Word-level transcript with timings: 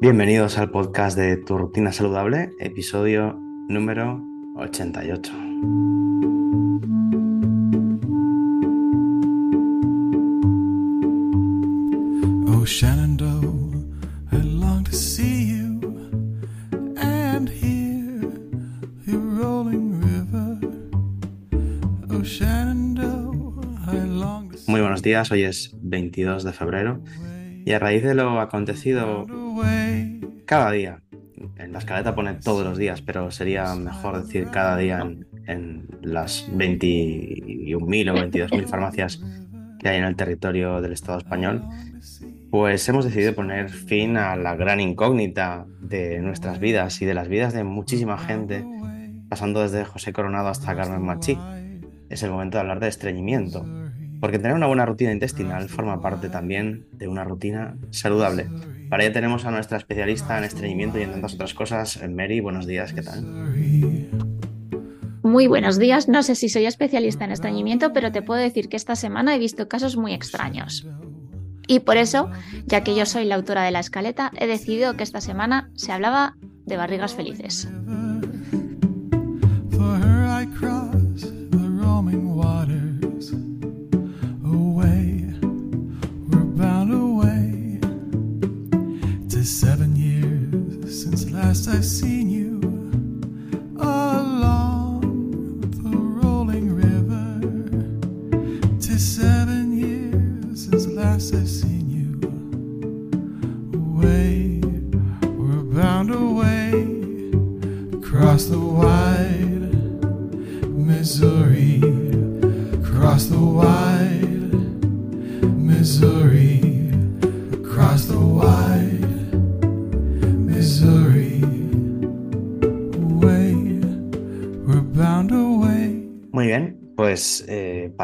Bienvenidos 0.00 0.56
al 0.56 0.70
podcast 0.70 1.14
de 1.14 1.36
Tu 1.36 1.58
Rutina 1.58 1.92
Saludable, 1.92 2.52
episodio 2.58 3.38
número 3.68 4.24
88. 4.56 5.30
Oh, 12.48 12.64
Shenandoah, 12.64 13.42
I 14.32 14.36
long 14.42 14.84
to 14.84 14.92
see 14.92 15.58
you 15.58 15.78
and 16.96 17.46
hear 17.50 18.22
the 19.04 19.18
rolling 19.18 20.00
river. 20.00 20.58
Oh, 22.10 22.24
Shenandoah, 22.24 23.92
I 23.92 24.06
long 24.06 24.50
to 24.50 24.56
see 24.56 24.72
Muy 24.72 24.80
buenos 24.80 25.02
días, 25.02 25.30
hoy 25.30 25.42
es 25.42 25.76
22 25.82 26.44
de 26.44 26.52
febrero 26.54 27.02
y 27.66 27.72
a 27.72 27.78
raíz 27.78 28.02
de 28.02 28.14
lo 28.14 28.40
acontecido. 28.40 29.26
Cada 30.50 30.72
día, 30.72 31.00
en 31.58 31.72
la 31.72 31.78
escaleta 31.78 32.16
pone 32.16 32.34
todos 32.34 32.64
los 32.64 32.76
días, 32.76 33.02
pero 33.02 33.30
sería 33.30 33.72
mejor 33.76 34.20
decir 34.20 34.48
cada 34.50 34.76
día 34.76 34.98
en, 34.98 35.24
en 35.46 35.86
las 36.02 36.50
21.000 36.50 37.78
o 37.78 38.14
22.000 38.16 38.66
farmacias 38.66 39.22
que 39.78 39.88
hay 39.88 39.98
en 39.98 40.04
el 40.04 40.16
territorio 40.16 40.80
del 40.80 40.92
Estado 40.92 41.18
español, 41.18 41.62
pues 42.50 42.88
hemos 42.88 43.04
decidido 43.04 43.32
poner 43.32 43.70
fin 43.70 44.16
a 44.16 44.34
la 44.34 44.56
gran 44.56 44.80
incógnita 44.80 45.66
de 45.80 46.18
nuestras 46.18 46.58
vidas 46.58 47.00
y 47.00 47.06
de 47.06 47.14
las 47.14 47.28
vidas 47.28 47.54
de 47.54 47.62
muchísima 47.62 48.18
gente, 48.18 48.66
pasando 49.28 49.62
desde 49.62 49.84
José 49.84 50.12
Coronado 50.12 50.48
hasta 50.48 50.74
Carmen 50.74 51.00
Machi. 51.00 51.38
Es 52.08 52.24
el 52.24 52.32
momento 52.32 52.56
de 52.56 52.62
hablar 52.62 52.80
de 52.80 52.88
estreñimiento, 52.88 53.64
porque 54.20 54.38
tener 54.38 54.54
una 54.54 54.66
buena 54.66 54.84
rutina 54.86 55.12
intestinal 55.12 55.68
forma 55.68 56.00
parte 56.00 56.28
también 56.28 56.86
de 56.92 57.08
una 57.08 57.24
rutina 57.24 57.76
saludable. 57.90 58.48
Para 58.88 59.04
ello 59.04 59.12
tenemos 59.12 59.44
a 59.46 59.50
nuestra 59.50 59.78
especialista 59.78 60.36
en 60.36 60.44
estreñimiento 60.44 60.98
y 60.98 61.02
en 61.02 61.12
tantas 61.12 61.34
otras 61.34 61.54
cosas, 61.54 62.00
Mary. 62.08 62.40
Buenos 62.40 62.66
días, 62.66 62.92
¿qué 62.92 63.02
tal? 63.02 63.24
Muy 65.22 65.46
buenos 65.46 65.78
días. 65.78 66.08
No 66.08 66.22
sé 66.22 66.34
si 66.34 66.48
soy 66.48 66.66
especialista 66.66 67.24
en 67.24 67.30
estreñimiento, 67.30 67.92
pero 67.92 68.12
te 68.12 68.22
puedo 68.22 68.40
decir 68.40 68.68
que 68.68 68.76
esta 68.76 68.96
semana 68.96 69.34
he 69.34 69.38
visto 69.38 69.68
casos 69.68 69.96
muy 69.96 70.12
extraños. 70.12 70.86
Y 71.66 71.80
por 71.80 71.96
eso, 71.96 72.30
ya 72.66 72.82
que 72.82 72.96
yo 72.96 73.06
soy 73.06 73.24
la 73.24 73.36
autora 73.36 73.62
de 73.62 73.70
la 73.70 73.80
escaleta, 73.80 74.32
he 74.38 74.46
decidido 74.46 74.96
que 74.96 75.04
esta 75.04 75.20
semana 75.20 75.70
se 75.76 75.92
hablaba 75.92 76.36
de 76.66 76.76
barrigas 76.76 77.14
felices. 77.14 77.68
Tis 89.40 89.58
seven 89.58 89.96
years 89.96 91.02
since 91.02 91.30
last 91.30 91.66
I've 91.66 91.86
seen 91.86 92.28
you. 92.28 92.49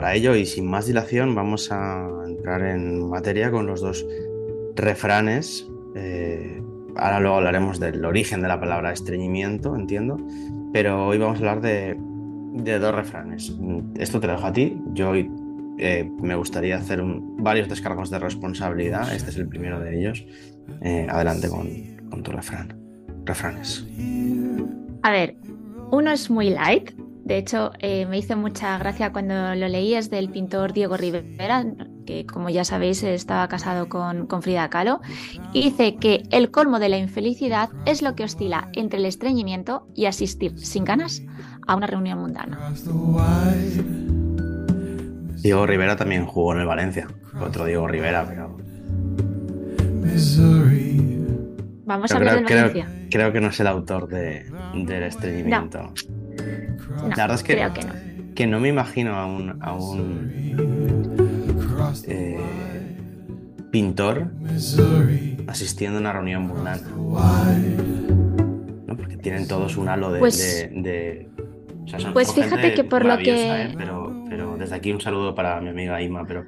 Para 0.07 0.15
ello 0.15 0.37
y 0.37 0.47
sin 0.47 0.69
más 0.69 0.87
dilación 0.87 1.35
vamos 1.35 1.73
a 1.73 2.09
entrar 2.25 2.63
en 2.63 3.11
materia 3.11 3.51
con 3.51 3.67
los 3.67 3.81
dos 3.81 4.07
refranes. 4.77 5.69
Eh, 5.97 6.63
ahora 6.95 7.19
luego 7.19 7.39
hablaremos 7.39 7.81
del 7.81 8.05
origen 8.05 8.41
de 8.41 8.47
la 8.47 8.61
palabra 8.61 8.93
estreñimiento, 8.93 9.75
entiendo, 9.75 10.17
pero 10.73 11.09
hoy 11.09 11.19
vamos 11.19 11.35
a 11.35 11.39
hablar 11.41 11.61
de, 11.61 11.97
de 12.53 12.79
dos 12.79 12.95
refranes. 12.95 13.53
Esto 13.99 14.21
te 14.21 14.29
lo 14.29 14.35
dejo 14.35 14.47
a 14.47 14.53
ti. 14.53 14.81
Yo 14.93 15.11
hoy 15.11 15.29
eh, 15.79 16.09
me 16.21 16.37
gustaría 16.37 16.77
hacer 16.77 17.03
varios 17.39 17.69
descargos 17.69 18.09
de 18.09 18.21
responsabilidad. 18.21 19.13
Este 19.13 19.31
es 19.31 19.37
el 19.39 19.49
primero 19.49 19.81
de 19.81 19.99
ellos. 19.99 20.25
Eh, 20.83 21.09
adelante 21.11 21.49
con, 21.49 21.69
con 22.11 22.23
tu 22.23 22.31
refrán. 22.31 22.79
Refranes. 23.25 23.85
A 25.03 25.11
ver, 25.11 25.35
uno 25.91 26.13
es 26.13 26.31
muy 26.31 26.51
light. 26.51 26.93
De 27.27 27.39
hecho, 27.39 27.73
eh, 27.81 28.07
me 28.07 28.19
hizo 28.19 28.37
mucha 28.37 28.79
gracia 28.79 29.11
cuando 29.13 29.35
lo 29.57 29.67
leí. 29.67 29.95
Es 29.95 30.11
del 30.11 30.31
pintor 30.31 30.73
Diego 30.73 30.97
Rivera, 30.97 31.65
que 32.07 32.25
como 32.25 32.51
ya 32.51 32.65
sabéis 32.65 33.03
estaba 33.03 33.49
casado 33.49 33.89
con, 33.89 34.27
con 34.29 34.43
Frida 34.43 34.71
Kahlo. 34.71 35.01
Y 35.53 35.65
dice 35.65 35.97
que 35.97 36.23
el 36.31 36.53
colmo 36.53 36.79
de 36.79 36.89
la 36.89 36.99
infelicidad 36.99 37.71
es 37.85 38.01
lo 38.01 38.15
que 38.15 38.23
oscila 38.23 38.69
entre 38.75 39.01
el 39.01 39.07
estreñimiento 39.07 39.89
y 39.93 40.07
asistir 40.07 40.57
sin 40.61 40.85
ganas 40.85 41.21
a 41.67 41.75
una 41.75 41.89
reunión 41.89 42.21
mundana. 42.21 42.73
Diego 45.43 45.67
Rivera 45.67 45.97
también 45.97 46.27
jugó 46.27 46.55
en 46.55 46.61
el 46.61 46.67
Valencia. 46.67 47.09
Otro 47.41 47.65
Diego 47.65 47.89
Rivera, 47.89 48.25
pero. 48.29 48.57
Vamos 51.85 52.11
a 52.11 52.17
hablar 52.17 52.45
creo, 52.45 52.71
creo- 52.73 52.87
creo 53.11 53.33
que 53.33 53.41
no 53.41 53.49
es 53.49 53.61
el 53.61 53.67
autor 53.67 54.09
de, 54.09 54.45
del 54.75 55.03
estreñimiento. 55.05 55.83
No, 55.83 55.93
La 56.89 57.09
verdad 57.09 57.35
es 57.35 57.43
que, 57.43 57.55
creo 57.55 57.73
que 57.75 57.83
no. 57.85 57.93
que 58.35 58.47
no 58.47 58.61
me 58.61 58.69
imagino 58.69 59.15
a 59.17 59.27
un, 59.27 59.59
a 59.63 59.73
un 59.75 60.31
eh, 62.07 62.39
pintor 63.71 64.29
asistiendo 65.47 65.99
a 65.99 66.01
una 66.01 66.13
reunión 66.13 66.43
mundana. 66.47 66.81
¿no? 68.87 68.97
Porque 68.97 69.17
tienen 69.17 69.47
todos 69.49 69.77
un 69.77 69.89
halo 69.89 70.13
de. 70.13 70.19
Pues- 70.21 70.69
de- 70.73 70.81
de- 70.83 71.29
o 71.85 71.89
sea, 71.89 72.01
son- 72.01 72.13
pues 72.15 72.29
son 72.29 72.43
fíjate 72.45 72.75
que 72.75 72.83
por 72.85 73.05
lo 73.05 73.17
que- 73.19 73.63
¿eh? 73.63 73.75
Pero, 73.77 74.25
pero 74.29 74.57
desde 74.57 74.75
aquí 74.75 74.91
un 74.93 75.01
saludo 75.01 75.35
para 75.37 75.61
mi 75.61 75.69
amiga 75.69 76.03
Ima. 76.03 76.25
Pero, 76.27 76.45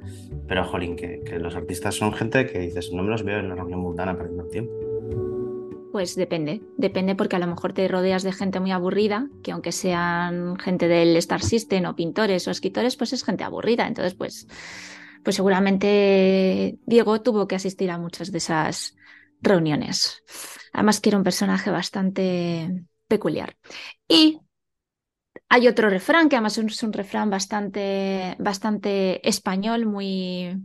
pero 0.47 0.65
jolín, 0.65 0.95
que, 0.97 1.21
que 1.25 1.39
los 1.39 1.55
artistas 1.55 1.95
son 1.95 2.11
gente 2.13 2.45
que 2.45 2.59
dices, 2.59 2.91
no 2.93 3.03
me 3.03 3.09
los 3.09 3.23
veo 3.23 3.39
en 3.39 3.45
una 3.45 3.55
reunión 3.55 3.79
mundana 3.79 4.17
perdiendo 4.17 4.43
el 4.43 4.49
tiempo. 4.49 4.71
Pues 5.91 6.15
depende, 6.15 6.61
depende 6.77 7.15
porque 7.15 7.35
a 7.35 7.39
lo 7.39 7.47
mejor 7.47 7.73
te 7.73 7.87
rodeas 7.87 8.21
de 8.21 8.31
gente 8.31 8.59
muy 8.59 8.71
aburrida, 8.71 9.27
que 9.43 9.51
aunque 9.51 9.71
sean 9.71 10.57
gente 10.59 10.87
del 10.87 11.17
Star 11.17 11.41
System 11.41 11.85
o 11.85 11.95
pintores 11.95 12.47
o 12.47 12.51
escritores, 12.51 12.95
pues 12.95 13.11
es 13.13 13.23
gente 13.23 13.43
aburrida. 13.43 13.87
Entonces, 13.87 14.13
pues, 14.13 14.47
pues 15.23 15.35
seguramente 15.35 16.77
Diego 16.85 17.21
tuvo 17.21 17.47
que 17.47 17.55
asistir 17.55 17.89
a 17.89 17.97
muchas 17.97 18.31
de 18.31 18.37
esas 18.37 18.95
reuniones. 19.41 20.23
Además 20.73 21.01
que 21.01 21.09
era 21.09 21.17
un 21.17 21.23
personaje 21.23 21.71
bastante 21.71 22.85
peculiar. 23.07 23.57
Y 24.07 24.39
hay 25.49 25.67
otro 25.67 25.89
refrán, 25.89 26.29
que 26.29 26.35
además 26.35 26.57
es 26.59 26.83
un 26.83 26.93
refrán 26.93 27.29
bastante, 27.31 28.35
bastante 28.37 29.27
español, 29.27 29.87
muy... 29.87 30.55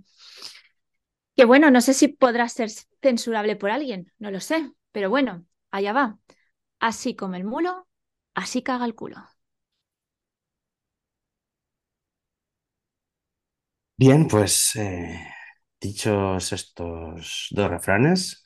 Que 1.37 1.45
bueno, 1.45 1.71
no 1.71 1.81
sé 1.81 1.95
si 1.95 2.09
podrá 2.09 2.49
ser 2.49 2.71
censurable 3.03 3.57
por 3.57 3.71
alguien, 3.71 4.13
no 4.19 4.31
lo 4.31 4.41
sé, 4.41 4.71
pero 4.95 5.11
bueno, 5.11 5.47
allá 5.73 5.93
va. 5.95 6.21
Así 6.81 7.17
como 7.17 7.37
el 7.37 7.45
mulo, 7.45 7.89
así 8.35 8.63
caga 8.65 8.87
el 8.87 8.95
culo. 8.97 9.19
Bien, 13.97 14.27
pues 14.29 14.75
eh, 14.77 15.21
dichos 15.81 16.53
estos 16.53 17.49
dos 17.53 17.71
refranes, 17.71 18.45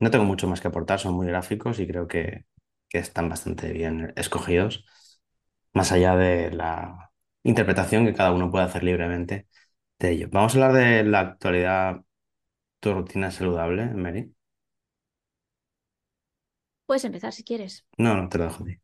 no 0.00 0.10
tengo 0.10 0.24
mucho 0.24 0.48
más 0.48 0.60
que 0.60 0.68
aportar, 0.68 0.98
son 0.98 1.14
muy 1.14 1.26
gráficos 1.28 1.78
y 1.78 1.86
creo 1.86 2.08
que, 2.08 2.46
que 2.88 2.98
están 2.98 3.28
bastante 3.28 3.72
bien 3.72 4.12
escogidos. 4.16 4.84
más 5.74 5.92
allá 5.92 6.16
de 6.16 6.52
la 6.52 7.12
interpretación 7.44 8.06
que 8.06 8.14
cada 8.14 8.32
uno 8.32 8.50
puede 8.50 8.66
hacer 8.66 8.84
libremente 8.84 9.48
de 10.00 10.12
ello. 10.12 10.28
Vamos 10.32 10.54
a 10.56 10.66
hablar 10.66 10.74
de 10.74 11.04
la 11.04 11.20
actualidad, 11.20 12.02
tu 12.80 12.94
rutina 12.94 13.30
saludable, 13.32 13.86
Mary. 13.94 14.34
Puedes 16.88 17.04
empezar 17.04 17.34
si 17.34 17.44
quieres. 17.44 17.84
No, 17.98 18.16
no, 18.16 18.30
te 18.30 18.38
lo 18.38 18.44
dejo 18.44 18.62
a 18.62 18.66
ti. 18.66 18.80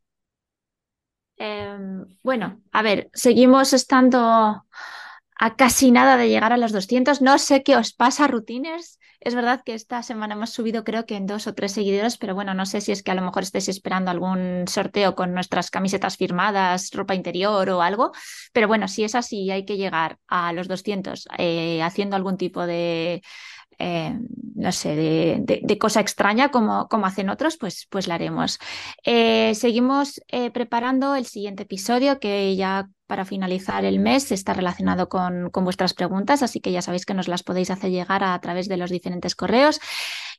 Em, 1.37 2.05
bueno, 2.21 2.61
a 2.71 2.83
ver, 2.83 3.09
seguimos 3.15 3.73
estando 3.73 4.63
a 5.39 5.55
casi 5.57 5.89
nada 5.89 6.15
de 6.15 6.29
llegar 6.29 6.53
a 6.53 6.57
los 6.57 6.71
200. 6.71 7.23
No 7.23 7.39
sé 7.39 7.63
qué 7.63 7.75
os 7.75 7.93
pasa, 7.93 8.27
rutiners. 8.27 8.99
Es 9.19 9.33
verdad 9.33 9.63
que 9.65 9.73
esta 9.73 10.03
semana 10.03 10.35
hemos 10.35 10.51
subido 10.51 10.83
creo 10.83 11.07
que 11.07 11.15
en 11.15 11.25
dos 11.25 11.47
o 11.47 11.55
tres 11.55 11.71
seguidores, 11.71 12.19
pero 12.19 12.35
bueno, 12.35 12.53
no 12.53 12.67
sé 12.67 12.79
si 12.79 12.91
es 12.91 13.01
que 13.01 13.09
a 13.09 13.15
lo 13.15 13.23
mejor 13.23 13.41
estáis 13.41 13.69
esperando 13.69 14.11
algún 14.11 14.65
sorteo 14.67 15.15
con 15.15 15.33
nuestras 15.33 15.71
camisetas 15.71 16.15
firmadas, 16.15 16.91
ropa 16.93 17.15
interior 17.15 17.67
o 17.71 17.81
algo. 17.81 18.11
Pero 18.53 18.67
bueno, 18.67 18.87
si 18.87 19.03
es 19.03 19.15
así, 19.15 19.49
hay 19.49 19.65
que 19.65 19.77
llegar 19.77 20.19
a 20.27 20.53
los 20.53 20.67
200 20.67 21.27
eh, 21.39 21.81
haciendo 21.81 22.15
algún 22.15 22.37
tipo 22.37 22.67
de 22.67 23.23
eh, 23.79 24.17
no 24.55 24.71
sé, 24.71 24.95
de, 24.95 25.77
cosa 25.77 25.99
extraña 25.99 26.49
como, 26.49 26.87
como, 26.87 27.05
hacen 27.05 27.29
otros, 27.29 27.57
pues, 27.57 27.87
pues 27.89 28.07
la 28.07 28.15
haremos. 28.15 28.59
Eh, 29.03 29.53
seguimos 29.55 30.21
eh, 30.29 30.51
preparando 30.51 31.15
el 31.15 31.25
siguiente 31.25 31.63
episodio 31.63 32.19
que 32.19 32.55
ya 32.55 32.89
para 33.07 33.25
finalizar 33.25 33.85
el 33.85 33.99
mes 33.99 34.31
está 34.31 34.53
relacionado 34.53 35.09
con, 35.09 35.49
con, 35.49 35.63
vuestras 35.65 35.93
preguntas, 35.93 36.41
así 36.41 36.61
que 36.61 36.71
ya 36.71 36.81
sabéis 36.81 37.05
que 37.05 37.13
nos 37.13 37.27
las 37.27 37.43
podéis 37.43 37.69
hacer 37.69 37.91
llegar 37.91 38.23
a, 38.23 38.39
través 38.39 38.67
de 38.67 38.77
los 38.77 38.89
diferentes 38.89 39.35
correos. 39.35 39.79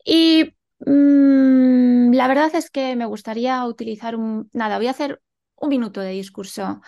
Y 0.05 0.55
mmm, 0.81 2.13
la 2.13 2.29
verdad 2.29 2.55
es 2.55 2.71
que 2.71 2.97
me 2.97 3.07
gustaría 3.07 3.65
utilizar 3.67 4.17
un... 4.17 4.51
Nada, 4.53 4.79
voy 4.79 4.89
a 4.89 4.93
hacer 4.93 5.21
un 5.57 5.69
minuto 5.69 6.01
de 6.01 6.11
discurso. 6.13 6.81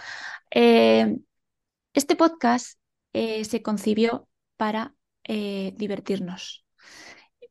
este 0.51 2.17
podcast 2.17 2.79
se 3.13 3.63
concibió 3.63 4.29
para 4.57 4.95
eh, 5.29 5.75
divertirnos, 5.77 6.67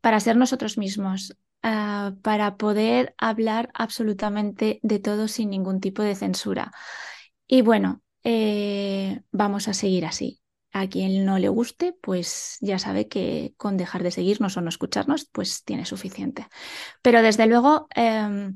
para 0.01 0.19
ser 0.19 0.35
nosotros 0.35 0.77
mismos, 0.77 1.37
uh, 1.63 2.19
para 2.21 2.57
poder 2.57 3.15
hablar 3.17 3.71
absolutamente 3.73 4.79
de 4.83 4.99
todo 4.99 5.27
sin 5.27 5.49
ningún 5.49 5.79
tipo 5.79 6.01
de 6.03 6.15
censura. 6.15 6.71
Y 7.47 7.61
bueno, 7.61 8.01
eh, 8.23 9.21
vamos 9.31 9.67
a 9.67 9.73
seguir 9.73 10.05
así. 10.05 10.41
A 10.73 10.87
quien 10.87 11.25
no 11.25 11.39
le 11.39 11.49
guste, 11.49 11.93
pues 12.01 12.57
ya 12.61 12.77
sabe 12.77 13.07
que 13.07 13.53
con 13.57 13.77
dejar 13.77 14.03
de 14.03 14.11
seguirnos 14.11 14.57
o 14.57 14.61
no 14.61 14.69
escucharnos, 14.69 15.25
pues 15.31 15.63
tiene 15.63 15.85
suficiente. 15.85 16.47
Pero 17.01 17.21
desde 17.21 17.47
luego, 17.47 17.87
eh, 17.95 18.51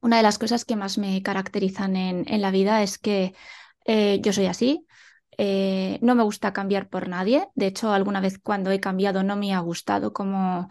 una 0.00 0.16
de 0.16 0.22
las 0.22 0.38
cosas 0.38 0.64
que 0.64 0.76
más 0.76 0.98
me 0.98 1.22
caracterizan 1.22 1.96
en, 1.96 2.24
en 2.28 2.40
la 2.42 2.50
vida 2.50 2.82
es 2.82 2.98
que 2.98 3.34
eh, 3.86 4.20
yo 4.22 4.32
soy 4.32 4.46
así, 4.46 4.86
eh, 5.38 5.98
no 6.02 6.14
me 6.14 6.22
gusta 6.22 6.52
cambiar 6.52 6.88
por 6.88 7.08
nadie. 7.08 7.48
De 7.54 7.66
hecho, 7.66 7.92
alguna 7.92 8.20
vez 8.20 8.38
cuando 8.38 8.70
he 8.70 8.80
cambiado 8.80 9.22
no 9.22 9.36
me 9.36 9.54
ha 9.54 9.60
gustado 9.60 10.12
cómo, 10.12 10.68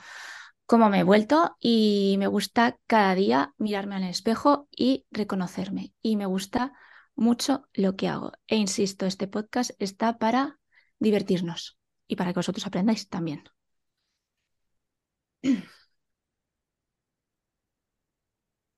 cómo 0.65 0.89
me 0.89 0.99
he 0.99 1.03
vuelto 1.03 1.55
y 1.59 2.15
me 2.19 2.27
gusta 2.27 2.77
cada 2.87 3.15
día 3.15 3.53
mirarme 3.57 3.95
al 3.95 4.03
espejo 4.05 4.67
y 4.71 5.05
reconocerme. 5.11 5.93
Y 6.01 6.15
me 6.17 6.25
gusta 6.25 6.73
mucho 7.15 7.67
lo 7.73 7.95
que 7.95 8.07
hago. 8.09 8.31
E 8.47 8.55
insisto, 8.57 9.05
este 9.05 9.27
podcast 9.27 9.71
está 9.79 10.17
para 10.17 10.59
divertirnos 10.99 11.77
y 12.07 12.15
para 12.15 12.31
que 12.33 12.39
vosotros 12.39 12.65
aprendáis 12.67 13.09
también. 13.09 13.43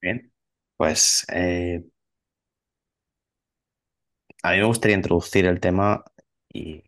Bien, 0.01 0.31
pues 0.77 1.25
eh, 1.33 1.83
a 4.49 4.51
mí 4.53 4.57
me 4.59 4.65
gustaría 4.65 4.95
introducir 4.97 5.45
el 5.45 5.59
tema 5.59 6.03
y, 6.53 6.83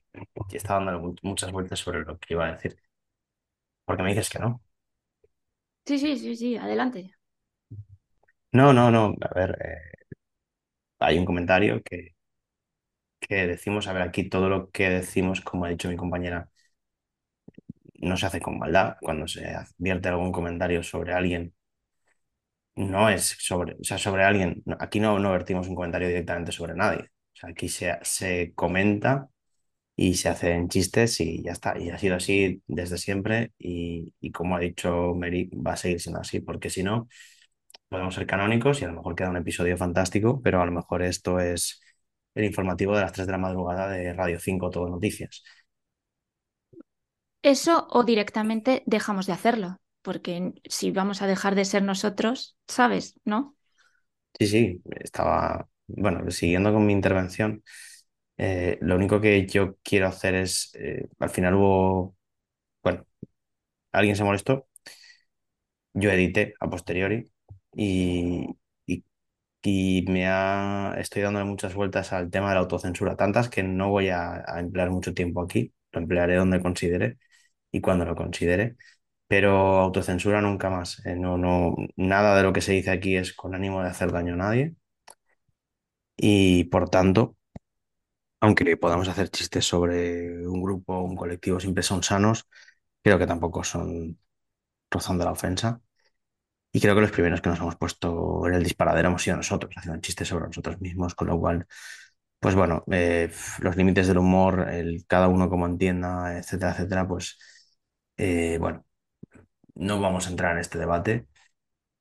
y 0.49 0.55
estaba 0.57 0.83
dándole 0.85 1.15
muchas 1.23 1.51
vueltas 1.51 1.79
sobre 1.79 2.01
lo 2.03 2.17
que 2.19 2.33
iba 2.33 2.45
a 2.47 2.53
decir. 2.53 2.77
Porque 3.85 4.03
me 4.03 4.09
dices 4.09 4.29
que 4.29 4.39
no. 4.39 4.61
Sí, 5.85 5.97
sí, 5.99 6.17
sí, 6.19 6.35
sí, 6.35 6.55
adelante. 6.57 7.15
No, 8.51 8.73
no, 8.73 8.89
no. 8.91 9.15
A 9.21 9.33
ver, 9.35 9.57
eh, 9.61 10.07
hay 10.99 11.17
un 11.17 11.25
comentario 11.25 11.81
que, 11.83 12.15
que 13.19 13.47
decimos, 13.47 13.87
a 13.87 13.93
ver, 13.93 14.03
aquí 14.03 14.29
todo 14.29 14.49
lo 14.49 14.71
que 14.71 14.89
decimos, 14.89 15.41
como 15.41 15.65
ha 15.65 15.69
dicho 15.69 15.89
mi 15.89 15.97
compañera, 15.97 16.49
no 17.99 18.17
se 18.17 18.25
hace 18.25 18.41
con 18.41 18.57
maldad. 18.59 18.95
Cuando 19.01 19.27
se 19.27 19.45
advierte 19.47 20.09
algún 20.09 20.31
comentario 20.31 20.83
sobre 20.83 21.13
alguien, 21.13 21.53
no 22.75 23.09
es 23.09 23.35
sobre, 23.39 23.73
o 23.79 23.83
sea, 23.83 23.97
sobre 23.97 24.23
alguien, 24.23 24.63
aquí 24.79 24.99
no, 24.99 25.19
no 25.19 25.31
vertimos 25.31 25.67
un 25.67 25.75
comentario 25.75 26.07
directamente 26.07 26.51
sobre 26.51 26.75
nadie. 26.75 27.09
Sea, 27.39 27.49
aquí 27.51 27.69
se, 27.69 27.97
se 28.03 28.53
comenta 28.55 29.29
y 29.95 30.15
se 30.15 30.29
hacen 30.29 30.69
chistes 30.69 31.19
y 31.21 31.43
ya 31.43 31.51
está. 31.53 31.79
Y 31.79 31.89
ha 31.91 31.97
sido 31.99 32.15
así 32.17 32.63
desde 32.67 32.97
siempre 32.97 33.53
y, 33.59 34.13
y 34.21 34.31
como 34.31 34.57
ha 34.57 34.59
dicho 34.61 35.13
Mary, 35.15 35.49
va 35.55 35.73
a 35.73 35.77
seguir 35.77 36.01
siendo 36.01 36.21
así, 36.21 36.41
porque 36.41 36.69
si 36.69 36.83
no, 36.83 37.09
podemos 37.89 38.15
ser 38.15 38.27
canónicos 38.27 38.81
y 38.81 38.85
a 38.85 38.89
lo 38.89 38.95
mejor 38.95 39.15
queda 39.15 39.29
un 39.31 39.37
episodio 39.37 39.77
fantástico, 39.77 40.41
pero 40.43 40.61
a 40.61 40.65
lo 40.65 40.71
mejor 40.71 41.03
esto 41.03 41.39
es 41.39 41.81
el 42.35 42.45
informativo 42.45 42.95
de 42.95 43.01
las 43.01 43.13
3 43.13 43.27
de 43.27 43.33
la 43.33 43.37
madrugada 43.39 43.89
de 43.89 44.13
Radio 44.13 44.39
5 44.39 44.69
Todo 44.69 44.89
Noticias. 44.89 45.43
Eso 47.55 47.75
o 47.97 48.03
directamente 48.11 48.83
dejamos 48.85 49.25
de 49.27 49.33
hacerlo, 49.33 49.77
porque 50.03 50.53
si 50.65 50.91
vamos 50.91 51.21
a 51.21 51.27
dejar 51.27 51.55
de 51.55 51.65
ser 51.65 51.81
nosotros, 51.83 52.57
¿sabes? 52.67 53.19
¿No? 53.25 53.55
Sí, 54.39 54.47
sí, 54.47 54.81
estaba, 55.01 55.67
bueno, 55.87 56.29
siguiendo 56.31 56.73
con 56.73 56.85
mi 56.85 56.93
intervención, 56.93 57.63
eh, 58.37 58.77
lo 58.81 58.95
único 58.95 59.21
que 59.21 59.45
yo 59.47 59.77
quiero 59.83 60.07
hacer 60.07 60.35
es, 60.35 60.71
eh, 60.75 61.07
al 61.19 61.29
final 61.31 61.55
hubo, 61.55 62.15
bueno, 62.83 63.05
alguien 63.93 64.15
se 64.17 64.23
molestó, 64.25 64.67
yo 65.93 66.09
edité 66.11 66.53
a 66.59 66.69
posteriori 66.69 67.31
y, 67.75 68.47
y, 69.63 70.05
me 70.09 70.27
ha, 70.27 70.95
estoy 70.97 71.21
dándole 71.23 71.45
muchas 71.45 71.73
vueltas 71.75 72.13
al 72.13 72.29
tema 72.31 72.49
de 72.49 72.55
la 72.55 72.61
autocensura, 72.61 73.15
tantas 73.17 73.49
que 73.49 73.63
no 73.63 73.89
voy 73.89 74.09
a, 74.09 74.43
a 74.47 74.59
emplear 74.59 74.89
mucho 74.91 75.13
tiempo 75.13 75.41
aquí, 75.41 75.73
lo 75.91 76.01
emplearé 76.01 76.35
donde 76.35 76.61
considere 76.61 77.17
y 77.71 77.81
cuando 77.81 78.05
lo 78.05 78.15
considere, 78.15 78.77
pero 79.27 79.51
autocensura 79.79 80.41
nunca 80.41 80.69
más. 80.71 81.05
Eh, 81.05 81.15
no, 81.17 81.37
no, 81.37 81.75
nada 81.97 82.37
de 82.37 82.43
lo 82.43 82.53
que 82.53 82.61
se 82.61 82.73
dice 82.73 82.91
aquí 82.91 83.17
es 83.17 83.33
con 83.33 83.55
ánimo 83.55 83.83
de 83.83 83.89
hacer 83.89 84.11
daño 84.11 84.33
a 84.35 84.37
nadie 84.37 84.75
y 86.17 86.65
por 86.65 86.89
tanto, 86.89 87.35
aunque 88.39 88.77
podamos 88.77 89.07
hacer 89.07 89.29
chistes 89.29 89.65
sobre 89.65 90.47
un 90.47 90.61
grupo 90.61 90.93
o 90.95 91.03
un 91.03 91.15
colectivo, 91.15 91.59
siempre 91.59 91.83
son 91.83 92.03
sanos, 92.03 92.47
creo 93.03 93.17
que 93.19 93.27
tampoco 93.27 93.63
son 93.63 94.19
rozando 94.91 95.25
la 95.25 95.31
ofensa. 95.31 95.81
Y 96.73 96.81
creo 96.81 96.95
que 96.95 97.01
los 97.01 97.11
primeros 97.11 97.41
que 97.41 97.49
nos 97.49 97.59
hemos 97.59 97.77
puesto 97.77 98.47
en 98.47 98.53
el 98.55 98.63
disparadero 98.63 99.09
hemos 99.09 99.23
sido 99.23 99.37
nosotros, 99.37 99.73
haciendo 99.77 100.01
chistes 100.01 100.27
sobre 100.27 100.47
nosotros 100.47 100.79
mismos, 100.81 101.15
con 101.15 101.27
lo 101.27 101.39
cual, 101.39 101.67
pues 102.39 102.55
bueno, 102.55 102.83
eh, 102.91 103.31
los 103.61 103.75
límites 103.77 104.07
del 104.07 104.19
humor, 104.19 104.69
el 104.71 105.05
cada 105.07 105.27
uno 105.29 105.49
como 105.49 105.67
entienda, 105.67 106.37
etcétera, 106.39 106.73
etcétera, 106.73 107.07
pues 107.07 107.39
eh, 108.17 108.57
bueno, 108.59 108.85
no 109.75 110.01
vamos 110.01 110.27
a 110.27 110.31
entrar 110.31 110.53
en 110.53 110.59
este 110.59 110.79
debate. 110.79 111.27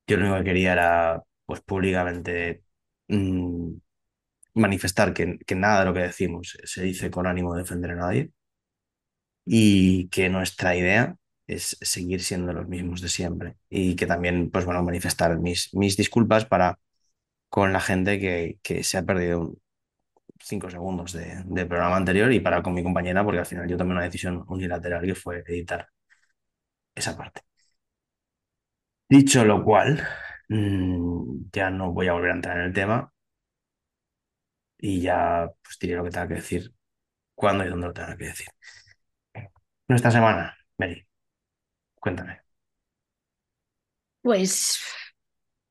Yo 0.07 0.17
lo 0.19 0.25
único 0.25 0.39
que 0.41 0.45
quería 0.45 0.73
era, 0.75 1.25
pues 1.47 1.61
públicamente, 1.63 2.65
mmm, 3.09 3.73
manifestar 4.57 5.13
que, 5.15 5.39
que, 5.47 5.55
nada 5.55 5.81
de 5.81 5.87
lo 5.87 5.95
que 5.95 6.01
decimos 6.01 6.59
se 6.65 6.83
dice 6.83 7.11
con 7.11 7.27
ánimo 7.27 7.55
de 7.55 7.63
defender 7.63 7.93
a 7.93 7.97
nadie 7.97 8.33
y 9.45 10.09
que 10.09 10.29
nuestra 10.29 10.77
idea 10.77 11.17
es 11.47 11.77
seguir 11.81 12.23
siendo 12.23 12.53
los 12.53 12.69
mismos 12.69 13.01
de 13.01 13.09
siempre 13.09 13.57
y 13.71 13.97
que 13.97 14.07
también, 14.07 14.51
pues 14.51 14.65
bueno, 14.65 14.83
manifestar 14.83 15.39
mis, 15.39 15.73
mis 15.75 15.97
disculpas 15.97 16.45
para 16.47 16.79
con 17.49 17.73
la 17.73 17.81
gente 17.81 18.21
que, 18.21 18.59
que 18.63 18.85
se 18.85 18.99
ha 18.99 19.05
perdido 19.05 19.55
cinco 20.41 20.71
segundos 20.71 21.13
de, 21.13 21.43
de, 21.47 21.67
programa 21.67 21.97
anterior 21.97 22.33
y 22.33 22.41
para 22.41 22.63
con 22.63 22.75
mi 22.75 22.83
compañera 22.83 23.25
porque 23.25 23.41
al 23.41 23.47
final 23.47 23.69
yo 23.69 23.77
tomé 23.79 23.93
una 23.93 24.05
decisión 24.05 24.45
unilateral 24.49 25.05
que 25.07 25.15
fue 25.15 25.41
editar 25.47 25.89
esa 26.95 27.17
parte. 27.17 27.43
Dicho 29.09 29.45
lo 29.45 29.65
cual, 29.65 30.03
mmm, 30.49 31.49
ya 31.53 31.71
no 31.71 31.93
voy 31.93 32.09
a 32.09 32.13
volver 32.13 32.31
a 32.33 32.35
entrar 32.35 32.59
en 32.59 32.65
el 32.67 32.73
tema 32.73 33.13
y 34.79 35.01
ya 35.03 35.51
pues 35.63 35.79
diré 35.81 35.97
lo 35.97 36.05
que 36.05 36.11
tenga 36.11 36.29
que 36.29 36.35
decir, 36.35 36.73
cuándo 37.35 37.65
y 37.65 37.69
dónde 37.71 37.89
lo 37.89 37.95
tenga 37.95 38.17
que 38.17 38.27
decir. 38.27 38.49
Nuestra 39.89 40.11
semana, 40.13 40.57
Mary, 40.79 41.07
cuéntame. 42.01 42.43
Pues 44.23 44.79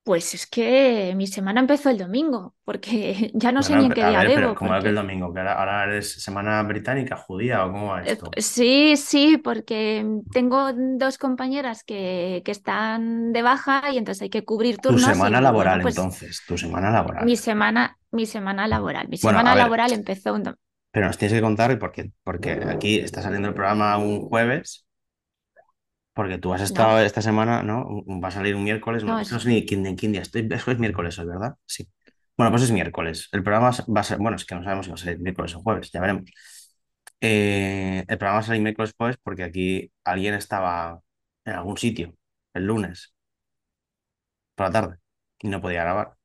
Pues 0.05 0.33
es 0.35 0.47
que 0.47 1.13
mi 1.17 1.27
semana 1.27 1.59
empezó 1.61 1.89
el 1.89 1.97
domingo, 1.97 2.55
porque 2.63 3.31
ya 3.35 3.51
no 3.51 3.63
sé 3.63 3.75
ni 3.75 3.85
en 3.85 3.93
pero- 3.93 3.95
qué 3.95 4.05
día 4.05 4.23
ver, 4.23 4.31
pero 4.33 4.53
debo, 4.53 4.55
¿cómo 4.55 4.73
que 4.81 4.89
el 4.89 4.95
porque 4.95 4.95
domingo? 4.95 5.33
¿Que 5.33 5.39
ahora, 5.39 5.53
ahora 5.59 5.83
eres 5.85 6.21
semana 6.23 6.61
británica, 6.63 7.17
judía 7.17 7.65
o 7.65 7.71
cómo 7.71 7.87
va 7.93 8.03
eh, 8.03 8.17
esto? 8.17 8.37
sí, 8.37 8.97
sí, 8.97 9.37
porque 9.37 10.05
tengo 10.31 10.71
dos 10.73 11.17
compañeras 11.17 11.83
que, 11.83 12.41
que 12.45 12.51
están 12.51 13.33
de 13.33 13.41
baja 13.41 13.91
y 13.91 13.97
entonces 13.97 14.23
hay 14.23 14.29
que 14.29 14.45
cubrir 14.45 14.79
Tu 14.87 14.97
turnos 14.97 15.07
semana 15.07 15.39
y 15.43 15.47
laboral, 15.47 15.79
bueno, 15.79 15.81
pues 15.81 16.09
entonces, 16.09 16.43
tu 16.47 16.57
semana 16.57 16.89
laboral. 16.89 17.27
mi 17.27 17.37
semana, 17.37 17.99
mi 18.11 18.25
semana 18.25 18.67
laboral, 18.67 19.09
mi 19.09 19.17
Bueno, 19.21 19.41
semana 19.41 19.55
laboral 19.55 19.93
empezó 19.93 20.33
un 20.33 20.43
dom- 20.45 20.57
pero 20.91 21.07
nos 21.07 21.17
tienes 21.17 21.35
que 21.37 21.41
contar 21.41 21.77
porque, 21.79 22.11
porque 22.23 22.63
aquí 22.67 22.99
está 22.99 23.21
saliendo 23.21 23.47
el 23.49 23.53
programa 23.53 23.97
un 23.97 24.21
jueves, 24.29 24.84
porque 26.15 26.39
tú 26.39 26.53
has 26.55 26.61
estado 26.63 26.99
No, 26.99 27.01
esta 27.01 27.21
semana, 27.21 27.63
¿no? 27.63 28.03
Va 28.07 28.29
a 28.29 28.31
salir 28.31 28.55
un 28.55 28.65
miércoles, 28.65 29.05
no, 29.05 29.19
es 29.19 29.31
no 29.31 29.37
es, 29.37 29.43
sé 29.43 29.49
ni 29.49 29.65
quién, 29.67 29.83
ni 29.83 29.95
quién 29.97 30.13
día 30.13 30.23
estoy, 30.23 30.47
es 30.51 30.63
jueves, 30.63 30.79
miércoles 30.81 31.19
hoy, 31.19 31.27
¿verdad? 31.27 31.55
Sí. 31.67 31.89
Bueno, 32.37 32.51
pues 32.51 32.63
es 32.63 32.71
miércoles. 32.71 33.29
El 33.33 33.43
programa 33.43 33.71
va 33.95 34.01
a 34.01 34.03
ser, 34.05 34.19
bueno, 34.19 34.37
es 34.37 34.45
que 34.45 34.55
no 34.55 34.63
sabemos 34.63 34.87
si 34.87 34.91
va 34.91 34.95
a 34.95 34.97
ser 34.99 35.19
miércoles 35.19 35.55
o 35.55 35.61
jueves, 35.61 35.91
ya 35.91 36.01
veremos. 36.01 36.31
Eh, 37.21 37.99
el 38.07 38.17
programa 38.19 38.35
va 38.35 38.39
a 38.41 38.43
salir 38.43 38.61
miércoles 38.63 38.91
o 38.93 38.95
jueves 38.97 39.17
porque 39.23 39.43
aquí 39.43 39.91
alguien 40.05 40.35
estaba 40.35 41.01
en 41.45 41.53
algún 41.55 41.77
sitio 41.77 42.15
el 42.53 42.65
lunes 42.67 43.13
por 44.55 44.67
la 44.67 44.71
tarde 44.73 44.97
y 45.41 45.47
no 45.49 45.61
podía 45.61 45.81
grabar. 45.83 46.17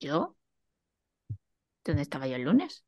¿yo? 0.00 0.36
¿Dónde 1.84 2.02
estaba 2.02 2.26
yo 2.26 2.36
el 2.36 2.44
lunes? 2.44 2.84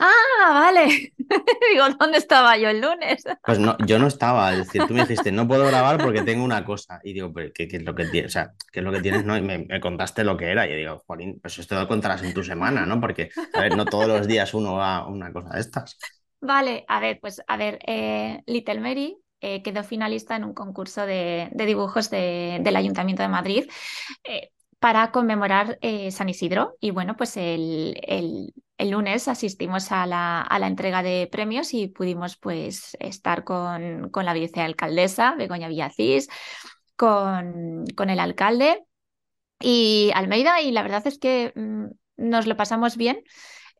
Ah, 0.00 0.50
vale. 0.52 1.12
Digo, 1.72 1.84
¿dónde 1.98 2.18
estaba 2.18 2.56
yo 2.58 2.68
el 2.68 2.80
lunes? 2.80 3.24
Pues 3.44 3.60
no, 3.60 3.76
yo 3.86 4.00
no 4.00 4.08
estaba, 4.08 4.50
es 4.52 4.58
decir, 4.58 4.86
tú 4.86 4.94
me 4.94 5.00
dijiste, 5.02 5.30
no 5.30 5.46
puedo 5.46 5.64
grabar 5.66 6.00
porque 6.00 6.22
tengo 6.22 6.44
una 6.44 6.64
cosa. 6.64 7.00
Y 7.04 7.12
digo, 7.12 7.32
pero 7.32 7.52
¿qué, 7.54 7.68
qué 7.68 7.76
es 7.76 7.84
lo 7.84 7.94
que 7.94 8.06
tienes? 8.06 8.32
O 8.32 8.34
sea, 8.34 8.54
¿qué 8.72 8.80
es 8.80 8.84
lo 8.84 8.90
que 8.90 8.98
tienes? 9.00 9.24
No, 9.24 9.36
y 9.36 9.42
me, 9.42 9.58
me 9.58 9.80
contaste 9.80 10.24
lo 10.24 10.36
que 10.36 10.46
era. 10.50 10.66
Y 10.66 10.70
yo 10.70 10.76
digo, 10.76 10.98
Juanín, 11.06 11.38
pues 11.40 11.56
esto 11.58 11.76
lo 11.78 11.86
contarás 11.86 12.22
en 12.24 12.34
tu 12.34 12.42
semana, 12.42 12.84
¿no? 12.86 13.00
Porque, 13.00 13.30
a 13.52 13.60
ver, 13.60 13.72
no 13.72 13.88
todos 13.88 14.08
los 14.08 14.26
días 14.26 14.52
uno 14.52 14.74
va 14.74 14.96
a 14.98 15.06
una 15.06 15.32
cosa 15.32 15.50
de 15.54 15.60
estas. 15.60 15.96
Vale, 16.40 16.84
a 16.88 17.00
ver, 17.00 17.18
pues 17.20 17.42
a 17.46 17.56
ver, 17.56 17.78
eh, 17.86 18.42
Little 18.46 18.80
Mary 18.80 19.18
eh, 19.40 19.62
quedó 19.62 19.82
finalista 19.84 20.36
en 20.36 20.44
un 20.44 20.54
concurso 20.54 21.06
de, 21.06 21.48
de 21.52 21.66
dibujos 21.66 22.10
de- 22.10 22.58
del 22.62 22.76
Ayuntamiento 22.76 23.22
de 23.22 23.28
Madrid 23.28 23.68
eh, 24.24 24.50
para 24.78 25.10
conmemorar 25.12 25.78
eh, 25.82 26.10
San 26.10 26.28
Isidro. 26.28 26.76
Y 26.80 26.90
bueno, 26.90 27.16
pues 27.16 27.36
el, 27.36 27.96
el- 28.02 28.54
lunes 28.90 29.26
asistimos 29.28 29.90
a 29.92 30.06
la, 30.06 30.42
a 30.42 30.58
la 30.58 30.66
entrega 30.66 31.02
de 31.02 31.28
premios 31.32 31.72
y 31.74 31.88
pudimos 31.88 32.36
pues 32.36 32.96
estar 33.00 33.42
con, 33.44 34.10
con 34.10 34.24
la 34.26 34.34
vicealcaldesa 34.34 35.34
Begoña 35.36 35.68
Villacís, 35.68 36.28
con, 36.96 37.86
con 37.96 38.10
el 38.10 38.20
alcalde 38.20 38.84
y 39.60 40.10
Almeida 40.14 40.60
y 40.62 40.72
la 40.72 40.82
verdad 40.82 41.06
es 41.06 41.18
que 41.18 41.52
mm, 41.56 41.86
nos 42.18 42.46
lo 42.46 42.56
pasamos 42.56 42.96
bien. 42.96 43.22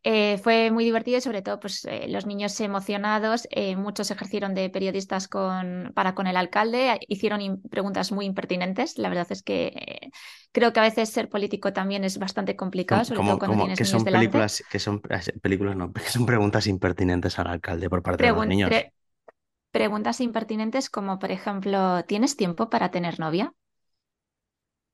Eh, 0.03 0.37
fue 0.39 0.71
muy 0.71 0.85
divertido 0.85 1.17
y 1.17 1.21
sobre 1.21 1.41
todo 1.41 1.59
pues, 1.59 1.83
eh, 1.85 2.07
los 2.07 2.25
niños 2.25 2.59
emocionados, 2.61 3.47
eh, 3.51 3.75
muchos 3.75 4.09
ejercieron 4.11 4.55
de 4.55 4.69
periodistas 4.69 5.27
con, 5.27 5.91
para 5.95 6.15
con 6.15 6.27
el 6.27 6.37
alcalde, 6.37 6.99
hicieron 7.07 7.61
preguntas 7.69 8.11
muy 8.11 8.25
impertinentes. 8.25 8.97
La 8.97 9.09
verdad 9.09 9.27
es 9.31 9.43
que 9.43 10.09
creo 10.53 10.71
que 10.73 10.79
a 10.79 10.83
veces 10.83 11.09
ser 11.09 11.29
político 11.29 11.73
también 11.73 12.03
es 12.05 12.17
bastante 12.19 12.55
complicado, 12.55 13.03
¿Cómo, 13.03 13.05
sobre 13.05 13.23
todo 13.23 13.37
cuando 13.39 13.57
tienes 13.57 13.81
que 13.81 13.83
niños 13.83 13.85
son 13.85 14.05
delante. 14.05 14.47
películas, 14.47 14.63
que 14.69 14.79
son 14.79 15.01
eh, 15.09 15.39
películas, 15.41 15.75
no, 15.75 15.91
que 15.93 16.01
son 16.15 16.25
preguntas 16.25 16.67
impertinentes 16.67 17.37
al 17.39 17.47
alcalde 17.47 17.89
por 17.89 18.01
parte 18.03 18.25
de 18.25 18.31
los 18.31 18.45
niños? 18.47 18.75
pre- 18.75 18.93
preguntas 19.71 20.21
impertinentes 20.21 20.89
como, 20.91 21.19
por 21.19 21.31
ejemplo, 21.31 22.03
¿tienes 22.07 22.37
tiempo 22.37 22.69
para 22.71 22.91
tener 22.91 23.19
novia? 23.19 23.53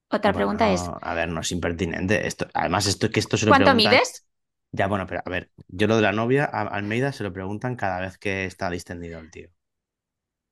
Otra 0.10 0.32
pregunta 0.34 0.72
es, 0.72 0.90
a 1.02 1.14
ver, 1.14 1.28
no 1.30 1.42
es 1.42 1.52
impertinente. 1.52 2.26
Esto, 2.28 2.48
además, 2.54 2.86
esto 2.88 3.10
que 3.10 3.20
esto 3.20 3.38
se 3.38 3.46
lo 3.46 3.54
¿cuánto 3.54 3.74
preguntan. 3.74 3.76
mides? 3.76 4.26
Ya, 4.74 4.88
bueno, 4.88 5.08
pero 5.08 5.22
a 5.26 5.30
ver, 5.30 5.52
yo 5.70 5.88
lo 5.88 5.96
de 5.96 6.02
la 6.02 6.12
novia, 6.14 6.44
a 6.46 6.64
Almeida 6.64 7.12
se 7.14 7.24
lo 7.24 7.32
preguntan 7.34 7.76
cada 7.78 8.00
vez 8.02 8.18
que 8.18 8.46
está 8.46 8.70
distendido 8.70 9.20
el 9.20 9.32
tío. 9.32 9.50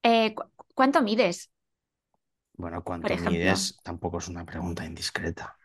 Eh, 0.04 0.34
cu- 0.36 0.44
¿cuánto 0.76 1.02
mides? 1.02 1.50
Bueno, 2.54 2.82
Por 3.00 3.12
¿cuánto 3.12 3.18
ejemplo. 3.18 3.54
mides? 3.58 3.78
Tampoco 3.84 4.20
es 4.20 4.30
una 4.30 4.46
pregunta 4.46 4.86
indiscreta. 4.86 5.60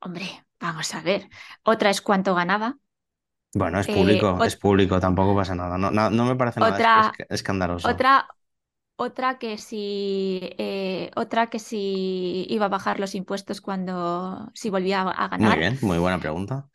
Hombre, 0.00 0.46
vamos 0.60 0.94
a 0.94 1.02
ver. 1.02 1.28
Otra 1.64 1.90
es 1.90 2.00
cuánto 2.00 2.34
ganaba. 2.34 2.78
Bueno, 3.54 3.80
es 3.80 3.88
Eh, 3.88 4.28
público, 4.28 4.42
es 4.44 4.56
público, 4.56 5.00
tampoco 5.00 5.34
pasa 5.34 5.54
nada. 5.54 5.78
No, 5.78 5.90
no, 5.90 6.10
no 6.10 6.24
me 6.26 6.36
parece 6.36 6.60
nada 6.60 6.78
otra, 6.78 7.20
escandaloso. 7.28 7.82
otra, 7.82 8.28
otra 8.96 9.38
que 9.40 9.58
si, 9.58 10.40
eh, 10.58 11.10
otra 11.16 11.48
que 11.50 11.58
si 11.60 12.46
iba 12.50 12.66
a 12.66 12.68
bajar 12.68 13.00
los 13.00 13.14
impuestos 13.16 13.60
cuando 13.60 14.50
si 14.54 14.70
volvía 14.70 15.02
a, 15.02 15.10
a 15.26 15.28
Muy 15.34 15.54
ganar. 15.54 15.58
bien, 15.58 15.78
muy 15.82 15.98
buena 15.98 16.18
pregunta. 16.20 16.68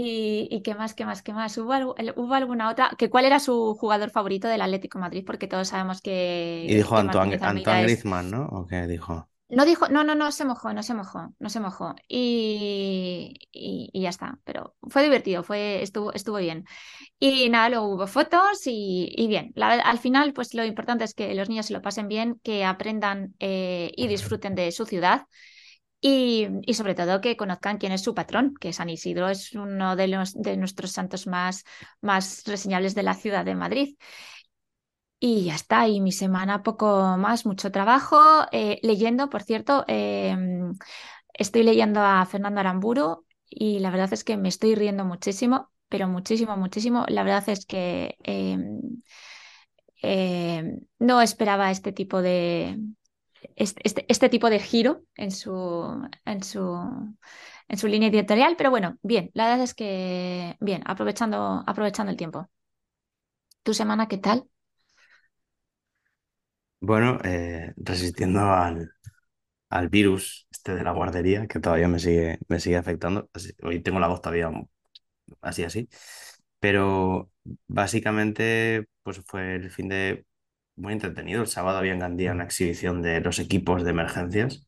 Y, 0.00 0.48
y 0.50 0.62
qué 0.62 0.74
más, 0.76 0.94
qué 0.94 1.04
más, 1.04 1.22
qué 1.22 1.32
más. 1.32 1.56
¿Hubo, 1.58 1.74
hubo 2.16 2.34
alguna 2.34 2.70
otra? 2.70 2.90
¿Que 2.98 3.10
cuál 3.10 3.24
era 3.24 3.40
su 3.40 3.74
jugador 3.80 4.10
favorito 4.10 4.46
del 4.48 4.60
Atlético 4.62 4.98
de 4.98 5.02
Madrid? 5.02 5.24
Porque 5.26 5.48
todos 5.48 5.68
sabemos 5.68 6.00
Y 6.62 6.72
que, 6.72 6.76
dijo 6.76 6.94
que 6.94 6.96
Antoine, 6.96 7.38
Antoine 7.42 7.82
es. 7.84 8.06
Griezmann, 8.06 8.30
¿no? 8.30 8.46
¿O 8.46 8.66
qué 8.68 8.86
dijo? 8.86 9.28
No 9.50 9.64
dijo, 9.64 9.88
no, 9.88 10.04
no, 10.04 10.14
no 10.14 10.30
se 10.30 10.44
mojó, 10.44 10.74
no 10.74 10.82
se 10.82 10.92
mojó, 10.92 11.34
no 11.38 11.48
se 11.48 11.58
mojó. 11.60 11.94
Y, 12.06 13.34
y, 13.50 13.88
y 13.94 14.02
ya 14.02 14.10
está. 14.10 14.38
Pero 14.44 14.74
fue 14.90 15.02
divertido, 15.02 15.42
fue, 15.42 15.82
estuvo, 15.82 16.12
estuvo 16.12 16.36
bien. 16.36 16.66
Y 17.20 17.50
nada, 17.50 17.68
luego 17.70 17.88
hubo 17.94 18.08
fotos 18.08 18.66
y, 18.66 19.12
y 19.16 19.28
bien. 19.28 19.52
La- 19.54 19.74
al 19.74 19.98
final, 20.00 20.32
pues 20.32 20.54
lo 20.54 20.64
importante 20.64 21.04
es 21.04 21.14
que 21.14 21.34
los 21.36 21.48
niños 21.50 21.66
se 21.66 21.74
lo 21.74 21.82
pasen 21.82 22.08
bien, 22.08 22.40
que 22.42 22.64
aprendan 22.64 23.34
eh, 23.38 23.92
y 23.96 24.08
disfruten 24.08 24.56
de 24.56 24.72
su 24.72 24.86
ciudad. 24.86 25.24
Y, 26.00 26.46
sobre 26.74 26.94
todo 26.94 27.20
que 27.20 27.36
conozcan 27.36 27.78
quién 27.78 27.92
es 27.92 28.02
su 28.02 28.14
patrón, 28.14 28.54
que 28.60 28.72
San 28.72 28.88
Isidro 28.88 29.28
es 29.28 29.52
uno 29.54 29.96
de, 29.96 30.08
los, 30.08 30.34
de 30.34 30.56
nuestros 30.56 30.92
santos 30.92 31.26
más, 31.26 31.64
más 32.00 32.44
reseñables 32.46 32.94
de 32.94 33.02
la 33.02 33.14
ciudad 33.14 33.44
de 33.44 33.56
Madrid. 33.56 33.96
Y 35.20 35.46
ya 35.46 35.56
está, 35.56 35.88
y 35.88 36.00
mi 36.00 36.12
semana 36.12 36.62
poco 36.62 37.16
más, 37.18 37.44
mucho 37.44 37.72
trabajo. 37.72 38.20
eh, 38.52 38.78
leyendo, 38.82 39.28
por 39.28 39.42
cierto, 39.42 39.84
eh, 39.88 40.36
estoy 41.34 41.62
leyendo 41.62 42.00
a 42.00 42.24
Fernando 42.26 42.60
Aramburu 42.60 43.24
y 43.48 43.78
la 43.80 43.90
verdad 43.90 44.12
es 44.12 44.24
que 44.24 44.36
me 44.36 44.48
estoy 44.48 44.74
riendo 44.74 45.04
muchísimo, 45.04 45.70
pero 45.88 46.08
muchísimo, 46.08 46.56
muchísimo. 46.56 47.04
La 47.08 47.22
verdad 47.22 47.48
es 47.48 47.66
que 47.66 48.16
eh, 48.24 48.58
eh, 50.02 50.80
no 50.98 51.20
esperaba 51.20 51.70
este 51.70 51.92
tipo 51.92 52.22
de, 52.22 52.78
este, 53.56 53.80
este, 53.84 54.06
este 54.08 54.28
tipo 54.28 54.50
de 54.50 54.58
giro 54.60 55.02
en 55.16 55.30
su, 55.32 55.52
en 56.24 56.42
su, 56.42 57.16
en 57.68 57.78
su 57.78 57.86
línea 57.88 58.08
editorial, 58.08 58.56
pero 58.56 58.70
bueno, 58.70 58.98
bien, 59.02 59.30
la 59.34 59.46
verdad 59.48 59.64
es 59.64 59.74
que 59.74 60.56
bien, 60.60 60.82
aprovechando, 60.86 61.62
aprovechando 61.66 62.10
el 62.12 62.16
tiempo. 62.18 62.48
¿Tu 63.62 63.72
semana 63.74 64.08
qué 64.08 64.18
tal? 64.18 64.48
Bueno, 66.80 67.18
eh, 67.24 67.72
resistiendo 67.76 68.40
al, 68.52 68.92
al 69.70 69.88
virus 69.90 70.46
este 70.50 70.74
de 70.76 70.84
la 70.84 70.92
guardería, 70.92 71.46
que 71.48 71.60
todavía 71.60 71.88
me 71.88 71.98
sigue, 72.00 72.38
me 72.48 72.60
sigue 72.60 72.76
afectando. 72.78 73.30
Hoy 73.64 73.80
tengo 73.82 74.00
la 74.00 74.08
voz 74.08 74.22
todavía 74.22 74.50
así, 75.42 75.64
así. 75.64 75.88
Pero 76.60 77.32
básicamente, 77.68 78.86
pues 79.04 79.20
fue 79.26 79.56
el 79.56 79.70
fin 79.72 79.88
de 79.90 80.26
muy 80.78 80.92
entretenido. 80.94 81.42
El 81.42 81.48
sábado 81.48 81.78
había 81.78 81.92
en 81.92 82.00
Gandía 82.00 82.32
una 82.32 82.44
exhibición 82.44 83.02
de 83.02 83.20
los 83.20 83.38
equipos 83.38 83.84
de 83.84 83.90
emergencias 83.90 84.66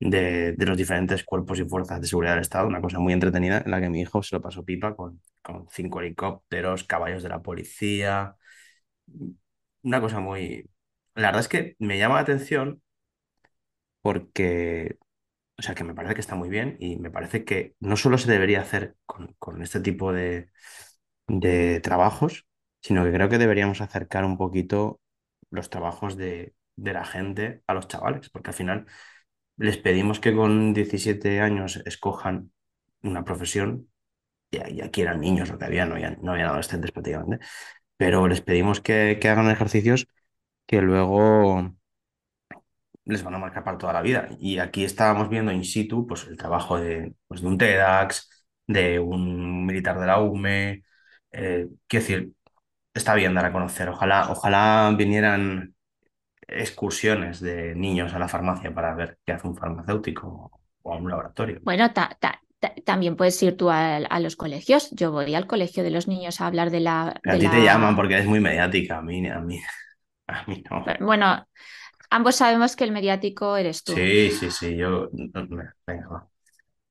de, 0.00 0.52
de 0.54 0.66
los 0.66 0.76
diferentes 0.76 1.24
cuerpos 1.24 1.60
y 1.60 1.64
fuerzas 1.66 2.00
de 2.00 2.06
seguridad 2.08 2.34
del 2.34 2.42
Estado, 2.42 2.68
una 2.68 2.80
cosa 2.82 2.98
muy 3.00 3.12
entretenida 3.14 3.62
en 3.64 3.70
la 3.72 3.80
que 3.80 3.90
mi 3.90 4.00
hijo 4.02 4.22
se 4.22 4.36
lo 4.36 4.42
pasó 4.42 4.64
pipa 4.64 4.96
con, 4.96 5.20
con 5.42 5.68
cinco 5.70 6.00
helicópteros, 6.00 6.84
caballos 6.84 7.22
de 7.22 7.30
la 7.30 7.42
policía, 7.42 8.36
una 9.82 10.00
cosa 10.00 10.20
muy... 10.20 10.68
La 11.14 11.28
verdad 11.28 11.40
es 11.42 11.48
que 11.48 11.76
me 11.78 11.98
llama 11.98 12.16
la 12.16 12.20
atención 12.22 12.82
porque, 14.02 14.98
o 15.58 15.62
sea, 15.62 15.74
que 15.74 15.84
me 15.84 15.94
parece 15.94 16.14
que 16.14 16.20
está 16.20 16.34
muy 16.36 16.48
bien 16.50 16.76
y 16.80 16.98
me 16.98 17.10
parece 17.10 17.44
que 17.44 17.76
no 17.80 17.96
solo 17.96 18.18
se 18.18 18.30
debería 18.32 18.60
hacer 18.62 18.96
con, 19.06 19.34
con 19.40 19.62
este 19.62 19.80
tipo 19.80 20.12
de, 20.12 20.50
de 21.28 21.80
trabajos, 21.80 22.46
sino 22.82 23.04
que 23.04 23.12
creo 23.12 23.30
que 23.30 23.38
deberíamos 23.38 23.80
acercar 23.82 24.24
un 24.24 24.38
poquito 24.38 25.00
los 25.54 25.70
trabajos 25.70 26.16
de, 26.16 26.54
de 26.76 26.92
la 26.94 27.04
gente 27.04 27.62
a 27.66 27.74
los 27.74 27.88
chavales, 27.88 28.30
porque 28.30 28.50
al 28.50 28.54
final 28.56 28.86
les 29.56 29.78
pedimos 29.78 30.20
que 30.20 30.34
con 30.34 30.74
17 30.74 31.40
años 31.40 31.82
escojan 31.86 32.52
una 33.02 33.24
profesión, 33.24 33.90
y 34.50 34.80
aquí 34.82 35.02
eran 35.02 35.20
niños, 35.20 35.50
lo 35.50 35.58
que 35.58 35.64
había, 35.66 35.86
no 35.86 35.94
habían, 35.94 36.18
no 36.22 36.32
habían 36.32 36.48
adolescentes 36.48 36.92
prácticamente, 36.92 37.44
pero 37.96 38.28
les 38.28 38.40
pedimos 38.42 38.80
que, 38.80 39.18
que 39.20 39.28
hagan 39.30 39.50
ejercicios 39.50 40.08
que 40.66 40.82
luego 40.82 41.74
les 43.04 43.22
van 43.22 43.34
a 43.34 43.38
marcar 43.38 43.64
para 43.64 43.78
toda 43.78 43.92
la 43.92 44.02
vida. 44.02 44.28
Y 44.38 44.58
aquí 44.58 44.84
estábamos 44.84 45.28
viendo 45.28 45.52
in 45.52 45.64
situ 45.64 46.06
pues, 46.06 46.26
el 46.26 46.36
trabajo 46.36 46.78
de, 46.78 47.14
pues, 47.26 47.40
de 47.42 47.46
un 47.48 47.58
TEDx, 47.58 48.46
de 48.66 48.98
un 48.98 49.66
militar 49.66 49.98
de 50.00 50.06
la 50.06 50.20
UME. 50.20 50.84
Eh, 51.32 51.68
quiero 51.86 52.02
decir, 52.06 52.32
está 52.94 53.14
bien 53.14 53.34
dar 53.34 53.46
a 53.46 53.52
conocer. 53.52 53.88
Ojalá, 53.88 54.30
ojalá 54.30 54.94
vinieran 54.96 55.74
excursiones 56.48 57.40
de 57.40 57.74
niños 57.76 58.14
a 58.14 58.18
la 58.20 58.28
farmacia 58.28 58.74
para 58.74 58.94
ver 58.94 59.18
qué 59.26 59.32
hace 59.32 59.48
un 59.48 59.56
farmacéutico 59.56 60.52
o 60.82 60.94
a 60.94 60.96
un 60.98 61.10
laboratorio. 61.10 61.62
Bueno, 61.62 61.92
ta- 61.92 62.16
ta- 62.20 62.40
ta- 62.60 62.74
también 62.84 63.16
puedes 63.16 63.42
ir 63.42 63.56
tú 63.56 63.70
a, 63.70 63.96
a 63.96 64.20
los 64.20 64.36
colegios. 64.36 64.90
Yo 64.92 65.10
voy 65.12 65.34
al 65.34 65.46
colegio 65.46 65.82
de 65.82 65.90
los 65.90 66.08
niños 66.08 66.40
a 66.40 66.46
hablar 66.46 66.70
de 66.70 66.80
la... 66.80 67.20
a 67.26 67.38
ti 67.38 67.48
te 67.50 67.60
la- 67.60 67.62
llaman 67.62 67.96
porque 67.96 68.14
eres 68.14 68.26
muy 68.26 68.40
mediática, 68.40 68.98
a 68.98 69.02
mí, 69.02 69.26
a 69.28 69.40
mí, 69.40 69.60
a 70.28 70.44
mí 70.46 70.62
no. 70.70 70.96
Bueno, 71.00 71.46
ambos 72.10 72.36
sabemos 72.36 72.76
que 72.76 72.84
el 72.84 72.92
mediático 72.92 73.56
eres 73.56 73.84
tú. 73.84 74.06
Sí, 74.06 74.30
sí, 74.30 74.50
sí, 74.50 74.76
yo... 74.76 75.10
Venga, 75.86 76.08
va. 76.08 76.28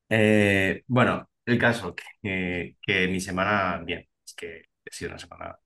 Eh, 0.09 0.83
bueno, 0.87 1.29
el 1.45 1.59
caso, 1.59 1.95
que, 1.95 2.77
que 2.81 3.07
mi 3.07 3.21
semana, 3.21 3.79
bien, 3.85 4.07
es 4.25 4.35
que 4.35 4.63
ha 4.89 4.93
sido 4.95 5.11
una 5.11 5.19
semana 5.19 5.59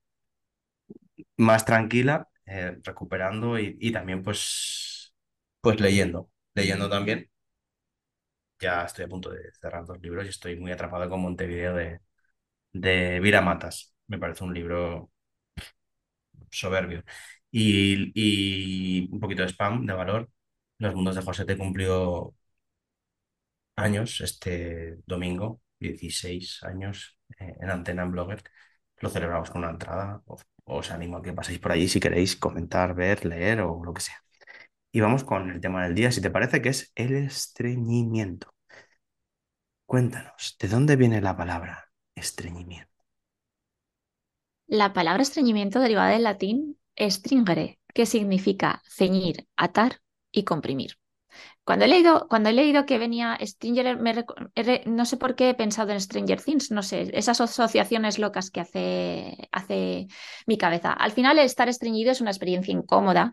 más 1.38 1.64
tranquila, 1.64 2.28
eh, 2.46 2.78
recuperando 2.84 3.58
y, 3.60 3.76
y 3.80 3.92
también 3.92 4.22
pues, 4.22 5.14
pues 5.62 5.80
leyendo, 5.80 6.30
leyendo 6.54 6.90
también. 6.90 7.30
Ya 8.60 8.84
estoy 8.84 9.04
a 9.04 9.08
punto 9.08 9.30
de 9.30 9.52
cerrar 9.60 9.84
dos 9.86 10.00
libros 10.00 10.26
y 10.26 10.28
estoy 10.30 10.56
muy 10.58 10.72
atrapado 10.72 11.08
con 11.08 11.20
Montevideo 11.20 11.74
de, 11.74 12.00
de 12.72 13.20
Vira 13.20 13.42
Matas. 13.42 13.94
Me 14.08 14.18
parece 14.18 14.44
un 14.44 14.54
libro 14.54 15.10
soberbio. 16.50 17.04
Y, 17.50 18.12
y 18.14 19.08
un 19.12 19.20
poquito 19.20 19.42
de 19.42 19.48
spam, 19.48 19.86
de 19.86 19.92
valor. 19.94 20.30
Los 20.78 20.94
Mundos 20.94 21.16
de 21.16 21.22
José 21.22 21.44
te 21.44 21.56
cumplió 21.58 22.34
años 23.76 24.20
este 24.20 24.98
domingo, 25.06 25.60
16 25.78 26.62
años 26.64 27.18
eh, 27.38 27.54
en 27.60 27.70
Antena 27.70 28.02
en 28.02 28.12
Blogger. 28.12 28.42
Lo 29.00 29.10
celebramos 29.10 29.50
con 29.50 29.62
una 29.62 29.70
entrada. 29.72 30.22
Os, 30.76 30.90
animo 30.90 31.16
a 31.16 31.22
que 31.22 31.32
paséis 31.32 31.58
por 31.58 31.72
allí 31.72 31.88
si 31.88 31.98
queréis 32.00 32.36
comentar, 32.36 32.94
ver, 32.94 33.24
leer 33.24 33.60
o 33.62 33.82
lo 33.84 33.92
que 33.94 34.02
sea. 34.02 34.20
Y 34.92 35.00
vamos 35.00 35.24
con 35.24 35.50
el 35.50 35.60
tema 35.60 35.84
del 35.84 35.94
día, 35.94 36.12
si 36.12 36.20
te 36.20 36.30
parece, 36.30 36.62
que 36.62 36.70
es 36.70 36.92
el 36.94 37.14
estreñimiento. 37.14 38.54
Cuéntanos, 39.86 40.56
¿de 40.60 40.68
dónde 40.68 40.96
viene 40.96 41.20
la 41.20 41.36
palabra 41.36 41.90
estreñimiento? 42.14 42.92
La 44.66 44.92
palabra 44.92 45.22
estreñimiento 45.22 45.80
deriva 45.80 46.08
del 46.08 46.24
latín 46.24 46.78
stringere, 46.98 47.78
que 47.94 48.04
significa 48.04 48.82
ceñir, 48.86 49.48
atar 49.56 50.00
y 50.30 50.44
comprimir. 50.44 50.98
Cuando 51.64 51.84
he 51.84 51.88
leído, 51.88 52.26
cuando 52.28 52.48
he 52.48 52.52
leído 52.52 52.86
que 52.86 52.98
venía 52.98 53.36
re- 54.56 54.82
no 54.86 55.04
sé 55.04 55.16
por 55.16 55.34
qué 55.34 55.50
he 55.50 55.54
pensado 55.54 55.92
en 55.92 56.00
Stranger 56.00 56.40
Things, 56.42 56.70
no 56.70 56.82
sé, 56.82 57.10
esas 57.16 57.40
asociaciones 57.40 58.18
locas 58.18 58.50
que 58.50 58.60
hace, 58.60 59.48
hace 59.52 60.06
mi 60.46 60.58
cabeza. 60.58 60.92
Al 60.92 61.12
final, 61.12 61.38
el 61.38 61.44
estar 61.46 61.68
estreñido 61.68 62.10
es 62.12 62.20
una 62.20 62.30
experiencia 62.30 62.72
incómoda 62.72 63.32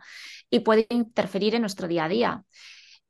y 0.50 0.60
puede 0.62 0.88
interferir 0.90 1.56
en 1.56 1.62
nuestro 1.62 1.88
día 1.88 2.06
a 2.06 2.10
día. 2.10 2.44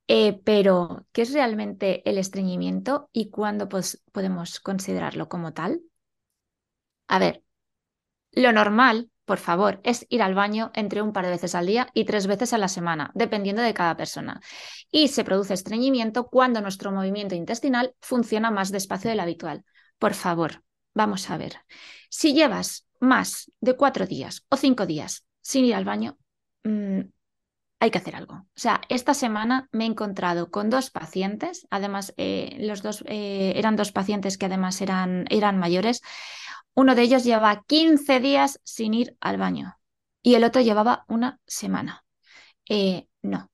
Eh, 0.07 0.39
pero, 0.45 1.07
¿qué 1.13 1.23
es 1.23 1.33
realmente 1.33 2.07
el 2.09 2.17
estreñimiento 2.19 3.09
y 3.13 3.29
cuándo 3.31 3.69
podemos 4.13 4.59
considerarlo 4.59 5.29
como 5.29 5.53
tal? 5.53 5.81
A 7.07 7.17
ver, 7.19 7.43
lo 8.33 8.51
normal, 8.53 9.11
por 9.25 9.39
favor, 9.39 9.81
es 9.83 10.05
ir 10.09 10.21
al 10.21 10.35
baño 10.35 10.71
entre 10.75 11.01
un 11.01 11.11
par 11.11 11.25
de 11.25 11.31
veces 11.31 11.55
al 11.55 11.65
día 11.65 11.89
y 11.93 12.05
tres 12.05 12.27
veces 12.27 12.53
a 12.53 12.57
la 12.57 12.67
semana, 12.67 13.11
dependiendo 13.15 13.61
de 13.61 13.73
cada 13.73 13.97
persona. 13.97 14.39
Y 14.91 15.07
se 15.07 15.23
produce 15.23 15.53
estreñimiento 15.53 16.27
cuando 16.27 16.61
nuestro 16.61 16.91
movimiento 16.91 17.35
intestinal 17.35 17.95
funciona 18.01 18.51
más 18.51 18.71
despacio 18.71 19.09
del 19.09 19.19
habitual. 19.19 19.65
Por 19.97 20.13
favor, 20.13 20.63
vamos 20.93 21.29
a 21.29 21.37
ver. 21.37 21.57
Si 22.09 22.33
llevas 22.33 22.87
más 22.99 23.51
de 23.59 23.75
cuatro 23.75 24.05
días 24.05 24.45
o 24.49 24.57
cinco 24.57 24.85
días 24.85 25.25
sin 25.41 25.65
ir 25.65 25.75
al 25.75 25.85
baño, 25.85 26.17
mm, 26.63 27.01
hay 27.79 27.91
que 27.91 27.97
hacer 27.97 28.15
algo. 28.15 28.35
O 28.35 28.47
sea, 28.55 28.81
esta 28.89 29.13
semana 29.13 29.69
me 29.71 29.83
he 29.83 29.87
encontrado 29.87 30.49
con 30.49 30.69
dos 30.69 30.89
pacientes, 30.89 31.67
además 31.69 32.13
eh, 32.17 32.57
los 32.59 32.81
dos 32.81 33.03
eh, 33.07 33.53
eran 33.55 33.75
dos 33.75 33.91
pacientes 33.91 34.37
que 34.37 34.45
además 34.45 34.81
eran, 34.81 35.25
eran 35.29 35.59
mayores. 35.59 36.01
Uno 36.75 36.93
de 36.93 37.01
ellos 37.01 37.23
lleva 37.23 37.63
15 37.65 38.19
días 38.19 38.59
sin 38.63 38.93
ir 38.93 39.17
al 39.21 39.37
baño 39.37 39.77
y 40.21 40.35
el 40.35 40.43
otro 40.43 40.61
llevaba 40.61 41.05
una 41.07 41.39
semana. 41.47 42.03
Eh, 42.67 43.07
no. 43.21 43.49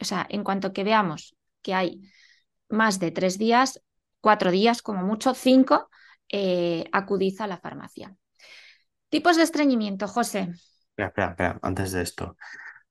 O 0.00 0.04
sea, 0.04 0.26
en 0.28 0.44
cuanto 0.44 0.72
que 0.72 0.84
veamos 0.84 1.36
que 1.62 1.74
hay 1.74 2.02
más 2.68 3.00
de 3.00 3.10
tres 3.10 3.38
días, 3.38 3.82
cuatro 4.20 4.50
días 4.50 4.82
como 4.82 5.02
mucho, 5.02 5.34
cinco, 5.34 5.88
eh, 6.30 6.84
a 6.92 7.46
la 7.46 7.58
farmacia. 7.58 8.14
Tipos 9.08 9.36
de 9.36 9.42
estreñimiento, 9.42 10.06
José. 10.06 10.50
Espera, 10.90 11.08
espera, 11.08 11.30
espera, 11.30 11.58
antes 11.62 11.92
de 11.92 12.02
esto. 12.02 12.36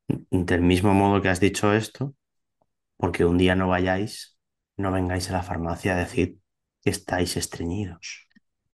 Del 0.08 0.62
mismo 0.62 0.94
modo 0.94 1.22
que 1.22 1.30
has 1.30 1.40
dicho 1.40 1.74
esto, 1.74 2.16
porque 2.98 3.26
un 3.26 3.38
día 3.38 3.56
no 3.56 3.68
vayáis, 3.68 4.38
no 4.78 4.92
vengáis 4.92 5.30
a 5.30 5.34
la 5.34 5.44
farmacia 5.44 5.94
a 5.94 5.98
decir 5.98 6.40
que 6.82 6.90
estáis 6.90 7.38
estreñidos. 7.38 8.25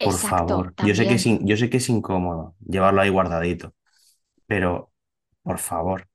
Por 0.00 0.18
Exacto, 0.18 0.18
favor, 0.18 0.74
yo 0.80 0.94
sé, 0.94 1.06
que 1.06 1.14
es 1.14 1.26
in- 1.26 1.46
yo 1.46 1.56
sé 1.56 1.68
que 1.70 1.78
es 1.78 1.88
incómodo 1.88 2.54
llevarlo 2.66 3.00
ahí 3.00 3.08
guardadito, 3.10 3.74
pero 4.46 4.92
por 5.42 5.58
favor, 5.58 6.08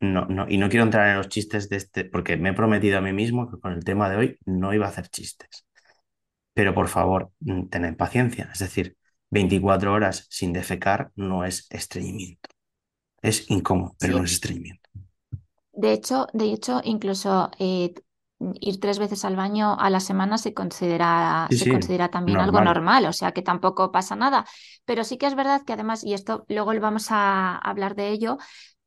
no, 0.00 0.26
no, 0.26 0.46
y 0.48 0.58
no 0.58 0.68
quiero 0.70 0.84
entrar 0.84 1.08
en 1.10 1.18
los 1.18 1.28
chistes 1.30 1.68
de 1.70 1.76
este, 1.76 2.04
porque 2.04 2.36
me 2.38 2.50
he 2.50 2.54
prometido 2.54 2.98
a 2.98 3.00
mí 3.02 3.12
mismo 3.14 3.50
que 3.50 3.60
con 3.60 3.72
el 3.74 3.84
tema 3.84 4.10
de 4.10 4.16
hoy 4.16 4.38
no 4.46 4.74
iba 4.74 4.86
a 4.86 4.90
hacer 4.90 5.08
chistes. 5.08 5.66
Pero 6.54 6.74
por 6.74 6.88
favor, 6.88 7.32
mm, 7.40 7.68
tened 7.68 7.96
paciencia, 7.96 8.50
es 8.52 8.58
decir, 8.60 8.96
24 9.30 9.92
horas 9.94 10.26
sin 10.30 10.52
defecar 10.52 11.12
no 11.16 11.44
es 11.44 11.66
estreñimiento. 11.70 12.48
Es 13.22 13.50
incómodo, 13.50 13.96
pero 14.00 14.14
Sí. 14.14 14.18
no 14.18 14.24
es 14.24 14.32
estreñimiento. 14.32 14.88
De 15.72 15.92
hecho, 15.92 16.26
de 16.32 16.46
hecho, 16.52 16.80
incluso 16.84 17.50
eh, 17.58 17.94
ir 18.60 18.80
tres 18.80 18.98
veces 18.98 19.24
al 19.24 19.36
baño 19.36 19.76
a 19.78 19.90
la 19.90 20.00
semana 20.00 20.38
se 20.38 20.52
considera, 20.54 21.48
Sí, 21.50 21.58
se 21.58 21.64
sí, 21.64 21.70
considera 21.70 22.10
también 22.10 22.40
algo 22.40 22.60
normal. 22.60 23.06
o 23.06 23.12
sea 23.12 23.32
que 23.32 23.42
tampoco 23.42 23.92
pasa 23.92 24.16
nada. 24.16 24.44
Pero 24.84 25.04
sí 25.04 25.18
que 25.18 25.26
es 25.26 25.34
verdad 25.34 25.62
que 25.64 25.72
además, 25.72 26.04
y 26.04 26.14
esto 26.14 26.44
luego 26.48 26.72
vamos 26.80 27.08
a 27.10 27.56
hablar 27.56 27.94
de 27.96 28.10
ello, 28.10 28.38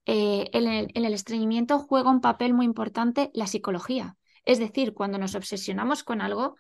eh, 0.05 0.49
en 0.53 0.67
el, 0.67 0.87
en 0.93 1.05
el 1.05 1.13
estreñimiento 1.13 1.79
juega 1.79 2.09
un 2.11 2.21
papel 2.21 2.53
muy 2.53 2.65
importante 2.65 3.31
la 3.33 3.47
psicología. 3.47 4.17
Es 4.45 4.59
decir, 4.59 4.93
cuando 4.93 5.17
nos 5.19 5.35
obsesionamos 5.35 6.03
con 6.03 6.21
algo, 6.21 6.55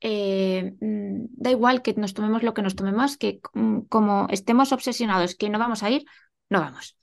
eh, 0.00 0.74
mm, 0.80 1.26
da 1.32 1.50
igual 1.50 1.82
que 1.82 1.94
nos 1.94 2.14
tomemos 2.14 2.42
lo 2.42 2.54
que 2.54 2.62
nos 2.62 2.76
tomemos, 2.76 3.16
que 3.16 3.40
mm, 3.54 3.80
como 3.88 4.26
estemos 4.30 4.72
obsesionados 4.72 5.34
que 5.36 5.50
no 5.50 5.58
vamos 5.58 5.82
a 5.82 5.90
ir, 5.90 6.04
no 6.50 6.60
vamos. 6.60 6.96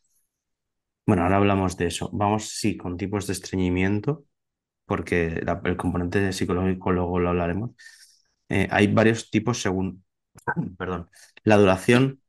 Bueno, 1.07 1.23
ahora 1.23 1.37
hablamos 1.37 1.77
de 1.77 1.87
eso. 1.87 2.09
Vamos, 2.13 2.49
sí, 2.49 2.77
con 2.77 2.97
tipos 2.97 3.27
de 3.27 3.33
estreñimiento, 3.33 4.25
porque 4.85 5.43
el 5.65 5.77
componente 5.77 6.31
psicológico 6.33 6.91
luego 6.91 7.19
lo 7.19 7.29
hablaremos. 7.29 7.71
Eh, 8.49 8.67
hay 8.71 8.87
varios 8.87 9.29
tipos 9.31 9.61
según, 9.61 10.03
perdón, 10.77 11.09
la 11.43 11.57
duración 11.57 12.21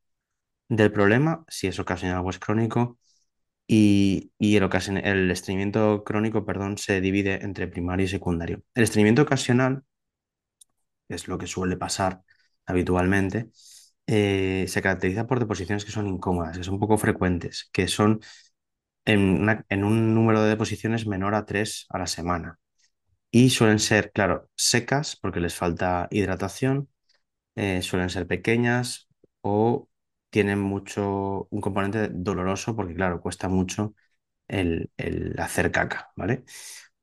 del 0.68 0.92
problema, 0.92 1.44
si 1.48 1.66
es 1.68 1.78
ocasional 1.80 2.22
o 2.24 2.30
es 2.30 2.38
crónico, 2.38 2.98
y, 3.68 4.32
y 4.38 4.56
el, 4.56 4.64
ocasion- 4.64 5.00
el 5.04 5.30
estreñimiento 5.30 6.04
crónico, 6.04 6.46
perdón, 6.46 6.78
se 6.78 7.00
divide 7.00 7.44
entre 7.44 7.68
primario 7.68 8.06
y 8.06 8.08
secundario. 8.08 8.62
El 8.74 8.84
estreñimiento 8.84 9.22
ocasional, 9.22 9.84
es 11.08 11.28
lo 11.28 11.38
que 11.38 11.46
suele 11.46 11.76
pasar 11.76 12.22
habitualmente, 12.66 13.50
eh, 14.06 14.66
se 14.68 14.82
caracteriza 14.82 15.26
por 15.26 15.38
deposiciones 15.40 15.84
que 15.84 15.92
son 15.92 16.06
incómodas, 16.08 16.58
que 16.58 16.64
son 16.64 16.78
poco 16.80 16.98
frecuentes, 16.98 17.68
que 17.72 17.88
son 17.88 18.20
en, 19.06 19.84
un 19.84 20.14
número 20.14 20.42
de 20.42 20.50
deposiciones 20.50 21.06
menor 21.06 21.34
a 21.34 21.46
3 21.46 21.86
a 21.90 21.98
la 21.98 22.06
semana. 22.06 22.58
Y 23.30 23.50
suelen 23.50 23.78
ser, 23.80 24.12
claro, 24.12 24.50
secas 24.56 25.16
porque 25.16 25.40
les 25.40 25.54
falta 25.56 26.08
hidratación, 26.10 26.88
eh, 27.56 27.82
suelen 27.82 28.10
ser 28.10 28.26
pequeñas 28.26 29.08
o 29.42 29.88
tienen 30.30 30.60
mucho, 30.60 31.48
un 31.50 31.60
componente 31.60 32.08
doloroso 32.12 32.76
porque, 32.76 32.94
claro, 32.94 33.20
cuesta 33.20 33.48
mucho 33.48 33.94
el, 34.48 34.90
el 34.96 35.38
hacer 35.40 35.72
caca, 35.72 36.12
¿vale? 36.16 36.44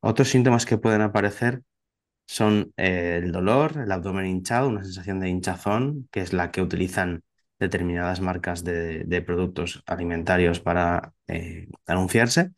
Otros 0.02 0.30
síntomas 0.30 0.66
que 0.66 0.78
pueden 0.78 1.02
aparecer 1.02 1.63
son 2.28 2.74
eh, 2.78 3.20
el 3.24 3.32
dolor, 3.32 3.78
el 3.78 3.92
abdomen 3.92 4.26
hinchado, 4.28 4.70
una 4.70 4.84
sensación 4.84 5.20
de 5.20 5.30
hinchazón, 5.30 6.08
que 6.12 6.22
es 6.22 6.34
la 6.34 6.52
que 6.52 6.62
utilizan 6.62 7.24
determinadas 7.63 8.21
marcas 8.21 8.63
de, 8.63 9.23
productos 9.26 9.84
alimentarios 9.88 10.60
para 10.60 11.13
eh, 11.28 11.67
anunciarse, 11.88 12.52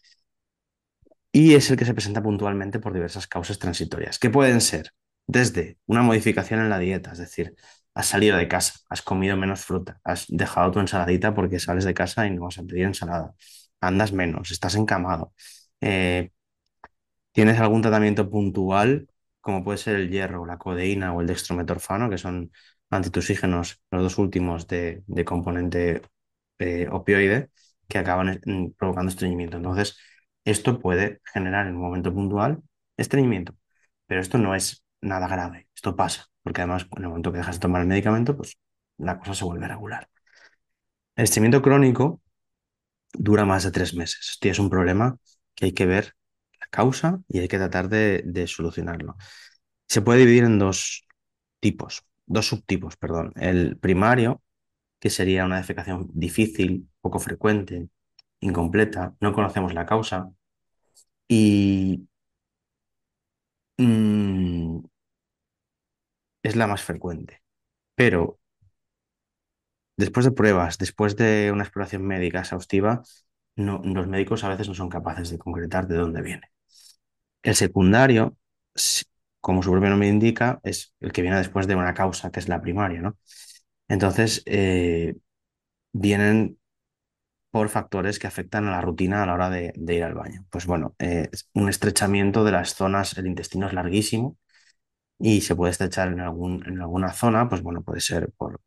y 1.32 1.56
es 1.56 1.70
el 1.70 1.78
que 1.78 1.86
se 1.86 1.94
presenta 1.94 2.24
puntualmente 2.24 2.80
por 2.80 2.94
diversas 2.94 3.28
causas 3.28 3.60
transitorias, 3.60 4.20
que 4.20 4.30
pueden 4.30 4.62
ser 4.62 4.92
desde 5.28 5.78
una 5.86 6.02
modificación 6.02 6.60
en 6.62 6.70
la 6.70 6.80
dieta, 6.80 7.12
es 7.12 7.18
decir, 7.20 7.56
has 7.94 8.08
salido 8.08 8.38
de 8.38 8.48
casa, 8.48 8.80
has 8.90 9.02
comido 9.02 9.38
menos 9.38 9.66
fruta, 9.66 10.00
has 10.04 10.26
dejado 10.30 10.72
tu 10.72 10.80
ensaladita 10.80 11.34
porque 11.34 11.60
sales 11.60 11.86
de 11.86 11.94
casa 11.94 12.28
y 12.28 12.32
no 12.32 12.44
vas 12.46 12.58
a 12.60 12.64
pedir 12.64 12.86
ensalada, 12.86 13.34
andas 13.82 14.12
menos, 14.14 14.52
estás 14.52 14.76
encamado, 14.76 15.34
eh, 15.82 16.32
tienes 17.32 17.60
algún 17.60 17.82
tratamiento 17.82 18.30
puntual, 18.30 19.08
como 19.42 19.64
puede 19.64 19.78
ser 19.78 19.96
el 19.98 20.10
hierro, 20.10 20.46
la 20.46 20.58
codeína 20.58 21.14
o 21.14 21.22
el 21.22 21.28
dextrometorfano, 21.28 22.10
que 22.10 22.18
son 22.18 22.52
antitusígenos, 22.90 23.82
los 23.92 24.04
dos 24.04 24.18
últimos 24.18 24.68
de, 24.68 25.04
componente 25.26 26.02
eh, 26.60 26.88
opioide, 26.92 27.50
que 27.88 27.98
acaban 27.98 28.42
mm, 28.46 28.72
provocando 28.78 29.10
estreñimiento. 29.10 29.58
Entonces, 29.58 29.98
esto 30.44 30.80
puede 30.80 31.22
generar 31.34 31.68
en 31.68 31.76
un 31.76 31.82
momento 31.82 32.14
puntual 32.14 32.62
estreñimiento, 32.98 33.56
pero 34.08 34.22
esto 34.22 34.38
no 34.38 34.56
es 34.56 34.84
nada 35.02 35.28
grave, 35.28 35.68
esto 35.76 35.96
pasa, 35.96 36.28
porque 36.44 36.62
además 36.62 36.88
en 36.96 37.04
el 37.04 37.10
momento 37.10 37.32
que 37.32 37.40
dejas 37.40 37.56
de 37.58 37.62
tomar 37.62 37.82
el 37.82 37.88
medicamento, 37.88 38.38
pues 38.38 38.58
la 38.98 39.20
cosa 39.20 39.34
se 39.36 39.46
vuelve 39.46 39.68
regular. 39.68 40.10
El 41.16 41.24
estreñimiento 41.26 41.62
crónico 41.62 42.22
dura 43.14 43.46
más 43.46 43.64
de 43.64 43.72
tres 43.72 43.94
meses. 43.96 44.32
Esto 44.34 44.50
es 44.50 44.60
un 44.60 44.70
problema 44.70 45.18
que 45.56 45.66
hay 45.66 45.74
que 45.74 45.86
ver 45.86 46.14
la 46.60 46.68
causa 46.70 47.22
y 47.28 47.40
hay 47.40 47.48
que 47.48 47.58
tratar 47.58 47.90
de 47.90 48.48
solucionarlo. 48.48 49.16
Se 49.88 50.02
puede 50.02 50.20
dividir 50.22 50.44
en 50.46 50.60
dos 50.60 51.08
tipos, 51.60 52.06
dos 52.26 52.48
subtipos, 52.48 52.98
perdón. 52.98 53.34
El 53.36 53.78
primario, 53.78 54.42
que 55.00 55.10
sería 55.10 55.46
una 55.46 55.58
defecación 55.58 56.10
difícil, 56.14 56.90
poco 57.02 57.20
frecuente, 57.20 57.90
incompleta, 58.42 59.16
no 59.22 59.34
conocemos 59.34 59.74
la 59.74 59.86
causa 59.86 60.32
y 61.28 62.08
mm, 63.80 64.86
es 66.44 66.56
la 66.56 66.68
más 66.68 66.82
frecuente. 66.84 67.42
Pero 67.96 68.40
después 69.98 70.26
de 70.26 70.32
pruebas, 70.32 70.78
después 70.78 71.16
de 71.16 71.52
una 71.52 71.64
exploración 71.64 72.04
médica 72.06 72.40
exhaustiva, 72.42 73.04
no, 73.56 73.82
los 73.84 74.08
médicos 74.08 74.44
a 74.44 74.50
veces 74.50 74.68
no 74.68 74.74
son 74.76 74.90
capaces 74.90 75.30
de 75.30 75.38
concretar 75.38 75.88
de 75.88 75.96
dónde 75.98 76.22
viene. 76.22 76.52
El 77.44 77.56
secundario, 77.56 78.38
como 79.46 79.62
su 79.62 79.70
propio 79.72 79.92
nombre 79.92 80.08
indica, 80.10 80.60
es 80.64 80.96
el 81.00 81.12
que 81.12 81.22
viene 81.22 81.38
después 81.38 81.68
de 81.68 81.76
una 81.76 81.94
causa, 81.94 82.32
que 82.32 82.40
es 82.40 82.50
la 82.50 82.62
primaria, 82.62 83.00
¿no? 83.02 83.16
Entonces, 83.88 84.42
eh, 84.48 85.16
vienen 85.94 86.60
por 87.52 87.70
factores 87.70 88.20
que 88.20 88.28
afectan 88.28 88.68
a 88.68 88.72
la 88.72 88.82
rutina 88.82 89.24
a 89.24 89.26
la 89.28 89.36
hora 89.36 89.50
de, 89.52 89.74
ir 89.76 90.04
al 90.04 90.16
baño. 90.16 90.46
Pues 90.50 90.66
bueno, 90.66 90.96
eh, 91.00 91.30
un 91.54 91.70
estrechamiento 91.70 92.44
de 92.44 92.52
las 92.54 92.76
zonas, 92.76 93.18
el 93.18 93.28
intestino 93.28 93.68
es 93.68 93.74
larguísimo 93.74 94.38
y 95.20 95.42
se 95.42 95.56
puede 95.56 95.72
estrechar 95.72 96.10
en 96.10 96.22
algún, 96.22 96.66
en 96.68 96.82
alguna 96.82 97.14
zona, 97.14 97.50
pues 97.50 97.62
bueno, 97.62 97.84
puede 97.84 98.02
ser 98.02 98.32
por 98.38 98.62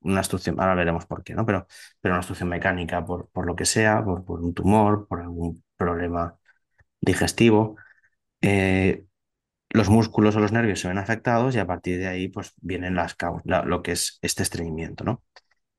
una 0.00 0.20
obstrucción, 0.20 0.60
ahora 0.60 0.74
veremos 0.76 1.06
por 1.06 1.24
qué, 1.24 1.34
¿no? 1.34 1.46
Pero, 1.46 1.66
pero 2.00 2.14
una 2.14 2.20
obstrucción 2.20 2.48
mecánica 2.50 3.04
por, 3.04 3.28
por 3.30 3.46
lo 3.46 3.56
que 3.56 3.66
sea, 3.66 4.04
por, 4.04 4.24
por 4.24 4.40
un 4.42 4.54
tumor, 4.54 5.08
por 5.08 5.20
algún 5.22 5.64
problema 5.76 6.36
digestivo. 7.00 7.76
eh, 8.42 9.06
los 9.70 9.88
músculos 9.90 10.36
o 10.36 10.40
los 10.40 10.52
nervios 10.52 10.80
se 10.80 10.88
ven 10.88 10.98
afectados 10.98 11.54
y 11.54 11.58
a 11.58 11.66
partir 11.66 11.98
de 11.98 12.08
ahí 12.08 12.28
pues 12.28 12.52
vienen 12.60 12.94
las 12.94 13.14
causas, 13.14 13.44
lo 13.66 13.82
que 13.82 13.92
es 13.92 14.18
este 14.22 14.42
estreñimiento, 14.42 15.04
¿no? 15.04 15.24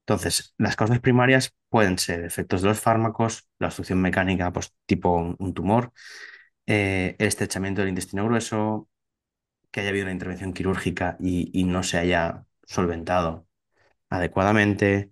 Entonces, 0.01 0.55
las 0.57 0.75
causas 0.75 0.99
primarias 0.99 1.53
pueden 1.69 1.97
ser 1.99 2.23
efectos 2.25 2.61
de 2.61 2.69
los 2.69 2.79
fármacos, 2.79 3.47
la 3.59 3.67
obstrucción 3.67 4.01
mecánica, 4.01 4.51
pues 4.51 4.73
tipo 4.85 5.15
un, 5.39 5.53
tumor, 5.53 5.93
eh, 6.67 7.15
el 7.19 7.27
estrechamiento 7.27 7.81
del 7.81 7.89
intestino 7.89 8.25
grueso, 8.25 8.89
que 9.71 9.81
haya 9.81 9.89
habido 9.89 10.05
una 10.05 10.13
intervención 10.13 10.53
quirúrgica 10.53 11.17
y, 11.19 11.51
y 11.59 11.63
no 11.65 11.83
se 11.83 11.97
haya 11.99 12.45
solventado 12.63 13.47
adecuadamente, 14.09 15.11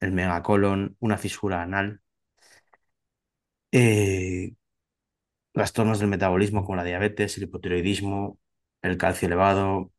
el 0.00 0.12
megacolon, 0.12 0.96
una 1.00 1.18
fisura 1.18 1.62
anal, 1.62 2.02
eh, 3.72 4.54
trastornos 5.56 6.00
del 6.00 6.08
metabolismo 6.08 6.64
como 6.64 6.76
la 6.76 6.84
diabetes, 6.84 7.38
el 7.38 7.44
hipotiroidismo, 7.44 8.38
el 8.82 8.98
calcio 8.98 9.24
elevado, 9.24 9.90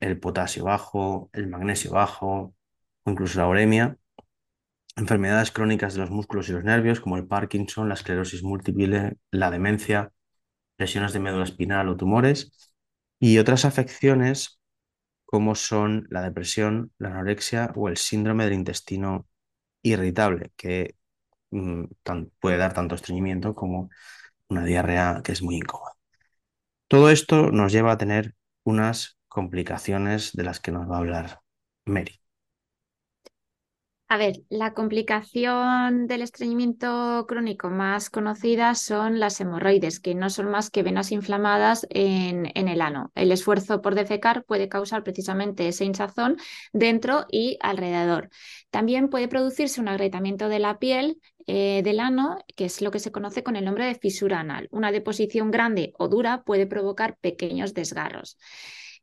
el 0.00 0.18
potasio 0.18 0.64
bajo, 0.64 1.30
el 1.32 1.46
magnesio 1.46 1.92
bajo 1.92 2.56
o 3.04 3.10
incluso 3.10 3.38
la 3.38 3.46
uremia. 3.46 3.96
Enfermedades 4.96 5.52
crónicas 5.52 5.94
de 5.94 6.00
los 6.00 6.10
músculos 6.10 6.48
y 6.48 6.52
los 6.52 6.64
nervios 6.64 6.98
como 6.98 7.16
el 7.16 7.28
Parkinson, 7.28 7.88
la 7.88 7.94
esclerosis 7.94 8.42
múltiple, 8.42 9.16
la 9.30 9.52
demencia, 9.52 10.12
lesiones 10.78 11.12
de 11.12 11.20
médula 11.20 11.44
espinal 11.44 11.88
o 11.88 11.96
tumores 11.96 12.74
y 13.20 13.38
otras 13.38 13.64
afecciones 13.64 14.60
como 15.24 15.54
son 15.54 16.08
la 16.10 16.22
depresión, 16.22 16.92
la 16.98 17.10
anorexia 17.10 17.70
o 17.76 17.88
el 17.88 17.98
síndrome 17.98 18.44
del 18.46 18.54
intestino 18.54 19.28
irritable, 19.82 20.50
que 20.56 20.96
mm, 21.52 21.84
puede 22.40 22.56
dar 22.56 22.74
tanto 22.74 22.96
estreñimiento 22.96 23.54
como 23.54 23.90
una 24.48 24.64
diarrea 24.64 25.22
que 25.24 25.32
es 25.32 25.42
muy 25.42 25.56
incómoda. 25.56 25.92
Todo 26.88 27.10
esto 27.10 27.50
nos 27.52 27.72
lleva 27.72 27.92
a 27.92 27.98
tener 27.98 28.34
unas 28.64 29.18
complicaciones 29.28 30.32
de 30.32 30.44
las 30.44 30.60
que 30.60 30.72
nos 30.72 30.90
va 30.90 30.96
a 30.96 30.98
hablar 31.00 31.40
Mary. 31.86 32.20
A 34.06 34.18
ver, 34.18 34.42
la 34.48 34.74
complicación 34.74 36.06
del 36.06 36.22
estreñimiento 36.22 37.24
crónico 37.26 37.70
más 37.70 38.10
conocida 38.10 38.74
son 38.76 39.18
las 39.18 39.40
hemorroides, 39.40 39.98
que 39.98 40.14
no 40.14 40.30
son 40.30 40.50
más 40.50 40.70
que 40.70 40.84
venas 40.84 41.10
inflamadas 41.10 41.86
en, 41.90 42.52
en 42.54 42.68
el 42.68 42.80
ano. 42.82 43.10
El 43.16 43.32
esfuerzo 43.32 43.80
por 43.80 43.96
defecar 43.96 44.44
puede 44.44 44.68
causar 44.68 45.02
precisamente 45.02 45.66
ese 45.66 45.84
hinchazón 45.84 46.36
dentro 46.72 47.26
y 47.30 47.58
alrededor. 47.60 48.28
También 48.70 49.08
puede 49.08 49.26
producirse 49.26 49.80
un 49.80 49.88
agrietamiento 49.88 50.48
de 50.48 50.58
la 50.60 50.78
piel 50.78 51.18
eh, 51.46 51.80
del 51.82 51.98
ano, 51.98 52.38
que 52.54 52.66
es 52.66 52.82
lo 52.82 52.90
que 52.92 53.00
se 53.00 53.10
conoce 53.10 53.42
con 53.42 53.56
el 53.56 53.64
nombre 53.64 53.86
de 53.86 53.96
fisura 53.96 54.38
anal. 54.38 54.68
Una 54.70 54.92
deposición 54.92 55.50
grande 55.50 55.92
o 55.98 56.08
dura 56.08 56.44
puede 56.44 56.66
provocar 56.66 57.16
pequeños 57.16 57.74
desgarros. 57.74 58.38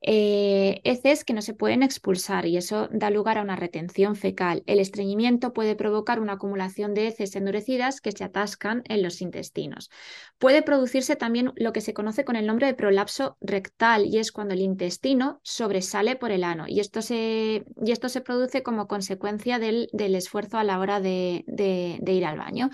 Eh, 0.03 0.81
heces 0.83 1.23
que 1.23 1.33
no 1.33 1.43
se 1.43 1.53
pueden 1.53 1.83
expulsar 1.83 2.47
y 2.47 2.57
eso 2.57 2.89
da 2.91 3.11
lugar 3.11 3.37
a 3.37 3.43
una 3.43 3.55
retención 3.55 4.15
fecal. 4.15 4.63
El 4.65 4.79
estreñimiento 4.79 5.53
puede 5.53 5.75
provocar 5.75 6.19
una 6.19 6.33
acumulación 6.33 6.95
de 6.95 7.07
heces 7.07 7.35
endurecidas 7.35 8.01
que 8.01 8.11
se 8.11 8.23
atascan 8.23 8.81
en 8.85 9.03
los 9.03 9.21
intestinos. 9.21 9.91
Puede 10.39 10.63
producirse 10.63 11.15
también 11.15 11.53
lo 11.55 11.71
que 11.71 11.81
se 11.81 11.93
conoce 11.93 12.25
con 12.25 12.35
el 12.35 12.47
nombre 12.47 12.65
de 12.67 12.73
prolapso 12.73 13.37
rectal 13.41 14.05
y 14.07 14.17
es 14.17 14.31
cuando 14.31 14.55
el 14.55 14.61
intestino 14.61 15.39
sobresale 15.43 16.15
por 16.15 16.31
el 16.31 16.43
ano 16.43 16.65
y 16.67 16.79
esto 16.79 17.01
se, 17.03 17.63
y 17.85 17.91
esto 17.91 18.09
se 18.09 18.21
produce 18.21 18.63
como 18.63 18.87
consecuencia 18.87 19.59
del, 19.59 19.87
del 19.93 20.15
esfuerzo 20.15 20.57
a 20.57 20.63
la 20.63 20.79
hora 20.79 20.99
de, 20.99 21.43
de, 21.47 21.99
de 22.01 22.13
ir 22.13 22.25
al 22.25 22.37
baño. 22.39 22.69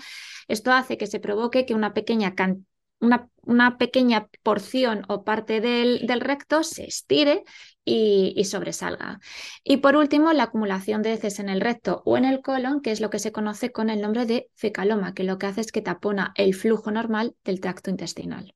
Esto 0.48 0.72
hace 0.72 0.96
que 0.96 1.06
se 1.06 1.20
provoque 1.20 1.66
que 1.66 1.74
una 1.74 1.92
pequeña 1.94 2.34
cantidad 2.34 2.67
una, 3.00 3.28
una, 3.42 3.78
pequeña 3.78 4.28
porción 4.42 5.04
o 5.08 5.24
parte 5.24 5.60
del, 5.60 6.06
del 6.06 6.20
recto 6.20 6.62
se 6.62 6.84
estire 6.84 7.44
y, 7.84 8.34
y, 8.36 8.44
sobresalga. 8.44 9.20
Y 9.64 9.78
por 9.78 9.96
último, 9.96 10.32
la 10.32 10.44
acumulación 10.44 11.02
de 11.02 11.14
heces 11.14 11.38
en 11.38 11.48
el 11.48 11.60
recto 11.60 12.02
o 12.04 12.16
en 12.16 12.24
el 12.24 12.42
colon, 12.42 12.80
que 12.80 12.90
es 12.90 13.00
lo 13.00 13.10
que 13.10 13.18
se 13.18 13.32
conoce 13.32 13.72
con 13.72 13.90
el 13.90 14.00
nombre 14.00 14.26
de 14.26 14.50
fecaloma, 14.54 15.14
que 15.14 15.24
lo 15.24 15.38
que 15.38 15.46
hace 15.46 15.60
es 15.60 15.72
que 15.72 15.82
tapona 15.82 16.32
el 16.36 16.54
flujo 16.54 16.90
normal 16.90 17.34
del 17.44 17.60
tracto 17.60 17.90
intestinal. 17.90 18.54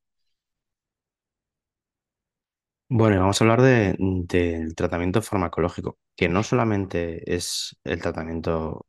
Bueno, 2.95 3.21
vamos 3.21 3.41
a 3.41 3.43
hablar 3.43 3.61
de, 3.61 3.95
del 3.97 4.75
tratamiento 4.75 5.21
farmacológico, 5.23 5.97
que 6.15 6.29
no 6.29 6.43
solamente 6.43 7.33
es 7.33 7.75
el 7.83 7.99
tratamiento, 7.99 8.85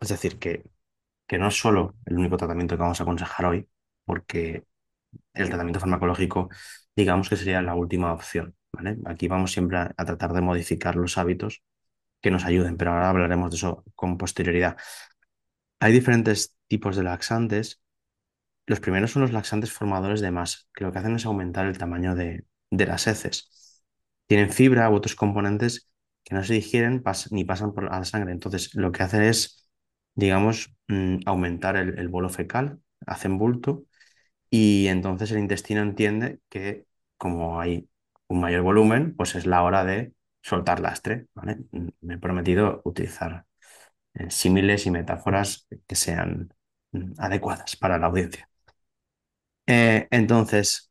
es 0.00 0.08
decir, 0.08 0.38
que, 0.38 0.64
que 1.26 1.38
no 1.38 1.48
es 1.48 1.56
solo 1.58 1.94
el 2.06 2.18
único 2.18 2.36
tratamiento 2.36 2.76
que 2.76 2.82
vamos 2.82 3.00
a 3.00 3.04
aconsejar 3.04 3.46
hoy, 3.46 3.68
porque 4.08 4.64
el 5.34 5.48
tratamiento 5.48 5.80
farmacológico, 5.80 6.50
digamos 6.96 7.28
que 7.28 7.36
sería 7.36 7.62
la 7.62 7.74
última 7.76 8.12
opción, 8.12 8.56
¿vale? 8.72 8.98
Aquí 9.06 9.28
vamos 9.28 9.52
siempre 9.52 9.78
a, 9.78 9.94
tratar 9.94 10.32
de 10.32 10.42
modificar 10.42 10.96
los 10.96 11.18
hábitos 11.18 11.62
que 12.22 12.30
nos 12.32 12.44
ayuden, 12.44 12.76
pero 12.78 12.92
ahora 12.92 13.10
hablaremos 13.10 13.50
de 13.50 13.58
eso 13.58 13.84
con 13.94 14.18
posterioridad. 14.18 14.76
Hay 15.80 15.92
diferentes 15.92 16.56
tipos 16.68 16.96
de 16.96 17.04
laxantes 17.04 17.80
los 18.68 18.80
primeros 18.80 19.12
son 19.12 19.22
los 19.22 19.32
laxantes 19.32 19.72
formadores 19.72 20.20
de 20.20 20.30
masa, 20.30 20.58
que 20.74 20.84
lo 20.84 20.92
que 20.92 20.98
hacen 20.98 21.16
es 21.16 21.24
aumentar 21.24 21.66
el 21.66 21.78
tamaño 21.78 22.14
de, 22.14 22.44
las 22.70 23.06
heces. 23.06 23.82
Tienen 24.26 24.50
fibra 24.50 24.90
u 24.90 24.94
otros 24.94 25.16
componentes 25.16 25.90
que 26.22 26.34
no 26.34 26.44
se 26.44 26.52
digieren 26.54 27.02
ni 27.30 27.44
pasan 27.44 27.72
por 27.72 27.84
la 27.84 28.04
sangre. 28.04 28.32
Entonces, 28.32 28.74
lo 28.74 28.92
que 28.92 29.02
hacen 29.02 29.22
es, 29.22 29.70
digamos, 30.14 30.76
mm, 30.88 31.20
aumentar 31.24 31.76
el, 31.76 31.98
el 31.98 32.08
bolo 32.08 32.28
fecal, 32.28 32.78
hacen 33.06 33.38
bulto, 33.38 33.84
y 34.50 34.86
entonces 34.88 35.30
el 35.32 35.38
intestino 35.40 35.82
entiende 35.82 36.40
que 36.48 36.86
como 37.16 37.60
hay 37.60 37.88
un 38.28 38.40
mayor 38.40 38.62
volumen, 38.62 39.14
pues 39.16 39.34
es 39.34 39.46
la 39.46 39.62
hora 39.62 39.84
de 39.84 40.12
soltar 40.42 40.80
lastre. 40.80 41.26
Mm, 41.72 41.88
Me 42.00 42.14
he 42.14 42.18
prometido 42.18 42.80
utilizar 42.84 43.46
eh, 44.14 44.30
símiles 44.30 44.86
y 44.86 44.90
metáforas 44.92 45.66
que 45.86 45.94
sean 45.96 46.54
mm, 46.92 47.12
adecuadas 47.18 47.76
para 47.76 47.98
la 47.98 48.08
audiencia. 48.08 48.48
Eh, 49.66 50.08
entonces, 50.10 50.90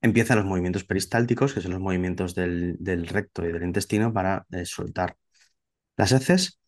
empiezan 0.00 0.38
los 0.38 0.46
movimientos 0.46 0.84
peristálticos, 0.84 1.54
que 1.54 1.60
son 1.60 1.72
los 1.72 1.80
movimientos 1.80 2.34
del, 2.34 2.76
del 2.80 3.06
recto 3.08 3.44
y 3.46 3.52
del 3.52 3.64
intestino 3.64 4.12
para 4.12 4.46
eh, 4.52 4.64
soltar 4.64 5.16
las 5.96 6.12
heces. 6.12 6.60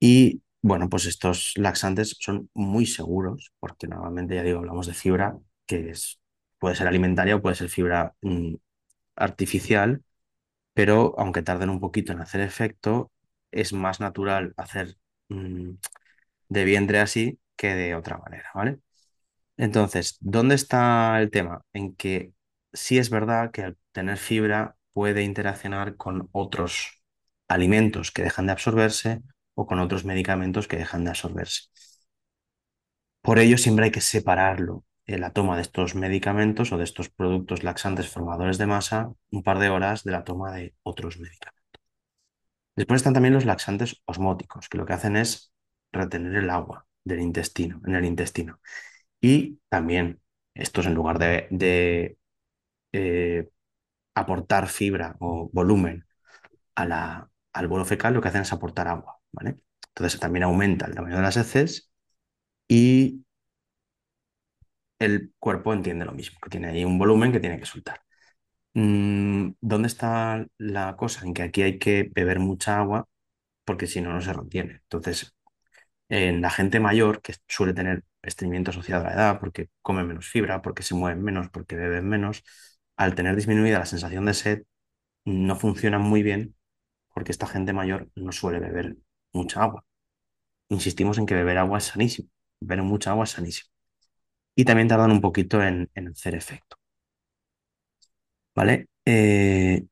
Y 0.00 0.42
bueno, 0.64 0.88
pues 0.88 1.04
estos 1.04 1.52
laxantes 1.56 2.16
son 2.20 2.48
muy 2.54 2.86
seguros, 2.86 3.52
porque 3.60 3.86
normalmente, 3.86 4.34
ya 4.34 4.42
digo, 4.42 4.60
hablamos 4.60 4.86
de 4.86 4.94
fibra 4.94 5.38
que 5.66 5.90
es, 5.90 6.20
puede 6.58 6.74
ser 6.74 6.88
alimentaria 6.88 7.36
o 7.36 7.42
puede 7.42 7.54
ser 7.56 7.68
fibra 7.68 8.14
mm, 8.22 8.54
artificial, 9.16 10.04
pero 10.74 11.14
aunque 11.18 11.42
tarden 11.42 11.70
un 11.70 11.80
poquito 11.80 12.12
en 12.12 12.20
hacer 12.22 12.40
efecto, 12.42 13.12
es 13.52 13.72
más 13.74 14.00
natural 14.00 14.54
hacer 14.56 14.98
mm, 15.30 15.72
de 16.48 16.64
vientre 16.64 17.00
así 17.00 17.40
que 17.56 17.74
de 17.74 17.94
otra 17.96 18.18
manera, 18.18 18.50
¿vale? 18.54 18.80
Entonces, 19.56 20.18
¿dónde 20.20 20.54
está 20.56 21.20
el 21.20 21.30
tema? 21.30 21.62
En 21.74 21.94
que 21.96 22.32
sí 22.72 22.98
es 22.98 23.10
verdad 23.10 23.52
que 23.52 23.62
al 23.64 23.78
tener 23.92 24.18
fibra 24.18 24.76
puede 24.92 25.22
interaccionar 25.24 25.96
con 25.96 26.28
otros 26.32 27.02
alimentos 27.48 28.10
que 28.12 28.22
dejan 28.24 28.46
de 28.46 28.52
absorberse 28.52 29.22
o 29.54 29.66
con 29.66 29.78
otros 29.80 30.04
medicamentos 30.04 30.68
que 30.68 30.76
dejan 30.76 31.04
de 31.04 31.10
absorberse. 31.10 31.62
Por 33.22 33.38
ello, 33.38 33.58
siempre 33.58 33.86
hay 33.86 33.90
que 33.90 34.00
separarlo, 34.00 34.84
eh, 35.06 35.18
la 35.18 35.32
toma 35.32 35.56
de 35.56 35.62
estos 35.62 35.94
medicamentos 35.94 36.72
o 36.72 36.78
de 36.78 36.84
estos 36.84 37.08
productos 37.10 37.62
laxantes 37.64 38.08
formadores 38.08 38.58
de 38.58 38.66
masa, 38.66 39.12
un 39.30 39.42
par 39.42 39.58
de 39.58 39.70
horas 39.70 40.04
de 40.04 40.12
la 40.12 40.24
toma 40.24 40.52
de 40.52 40.74
otros 40.82 41.18
medicamentos. 41.18 41.64
Después 42.76 42.98
están 43.00 43.14
también 43.14 43.34
los 43.34 43.44
laxantes 43.44 44.02
osmóticos, 44.06 44.68
que 44.68 44.78
lo 44.78 44.86
que 44.86 44.94
hacen 44.94 45.16
es 45.16 45.52
retener 45.92 46.34
el 46.36 46.50
agua 46.50 46.86
del 47.04 47.20
intestino, 47.20 47.80
en 47.86 47.94
el 47.94 48.04
intestino. 48.04 48.60
Y 49.20 49.60
también 49.68 50.20
estos, 50.54 50.86
en 50.86 50.94
lugar 50.94 51.18
de, 51.18 52.18
eh, 52.92 53.50
aportar 54.14 54.68
fibra 54.68 55.16
o 55.20 55.50
volumen 55.52 56.06
a 56.76 56.86
la, 56.86 57.30
al 57.52 57.68
bolo 57.68 57.84
fecal, 57.84 58.14
lo 58.14 58.22
que 58.22 58.28
hacen 58.28 58.42
es 58.42 58.52
aportar 58.52 58.88
agua, 58.88 59.20
Entonces 59.88 60.20
también 60.20 60.44
aumenta 60.44 60.86
el 60.86 60.94
tamaño 60.94 61.16
de 61.16 61.22
las 61.22 61.36
heces 61.36 61.90
y 62.68 63.24
el 64.98 65.32
cuerpo 65.38 65.72
entiende 65.72 66.04
lo 66.04 66.12
mismo, 66.12 66.38
que 66.40 66.50
tiene 66.50 66.68
ahí 66.68 66.84
un 66.84 66.98
volumen 66.98 67.32
que 67.32 67.40
tiene 67.40 67.58
que 67.58 67.66
soltar. 67.66 68.00
Mm, 68.74 69.52
¿Dónde 69.60 69.88
está 69.88 70.46
la 70.58 70.96
cosa? 70.96 71.26
En 71.26 71.34
que 71.34 71.42
aquí 71.42 71.62
hay 71.62 71.78
que 71.80 72.10
beber 72.14 72.40
mucha 72.40 72.78
agua 72.80 73.08
porque 73.64 73.86
si 73.86 74.00
no, 74.00 74.12
no 74.14 74.22
se 74.22 74.32
retiene. 74.34 74.74
Entonces, 74.84 75.36
en 76.08 76.40
la 76.42 76.50
gente 76.50 76.80
mayor, 76.80 77.22
que 77.22 77.34
suele 77.48 77.74
tener 77.74 78.04
estreñimiento 78.22 78.70
asociado 78.72 79.04
a 79.06 79.08
la 79.10 79.14
edad, 79.14 79.40
porque 79.40 79.70
come 79.82 80.04
menos 80.04 80.28
fibra, 80.28 80.62
porque 80.62 80.82
se 80.84 80.94
mueven 80.94 81.22
menos, 81.24 81.50
porque 81.50 81.76
beben 81.76 82.08
menos, 82.08 82.44
al 82.96 83.14
tener 83.14 83.36
disminuida 83.36 83.78
la 83.80 83.86
sensación 83.86 84.26
de 84.26 84.34
sed, 84.34 84.64
no 85.24 85.56
funciona 85.56 85.98
muy 85.98 86.22
bien 86.22 86.56
porque 87.14 87.32
esta 87.32 87.46
gente 87.48 87.72
mayor 87.72 88.10
no 88.16 88.32
suele 88.32 88.60
beber 88.60 88.96
mucha 89.34 89.62
agua. 89.64 89.84
Insistimos 90.70 91.18
en 91.18 91.26
que 91.26 91.34
beber 91.34 91.58
agua 91.58 91.78
es 91.78 91.84
sanísimo, 91.86 92.28
beber 92.60 92.84
mucha 92.84 93.10
agua 93.12 93.24
es 93.24 93.30
sanísimo. 93.32 93.70
Y 94.56 94.64
también 94.66 94.88
tardan 94.88 95.12
un 95.12 95.20
poquito 95.22 95.62
en, 95.62 95.90
hacer 96.12 96.34
efecto. 96.36 96.76
¿Vale? 98.54 98.88
Eh, 99.04 99.84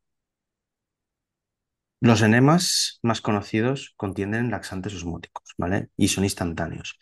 los 2.01 2.23
enemas 2.23 2.99
más 3.03 3.21
conocidos 3.21 3.95
contienen 3.97 4.51
laxantes 4.51 4.95
osmóticos, 4.95 5.55
¿vale? 5.59 5.89
Y 5.97 6.09
son 6.09 6.25
instantáneos. 6.25 6.99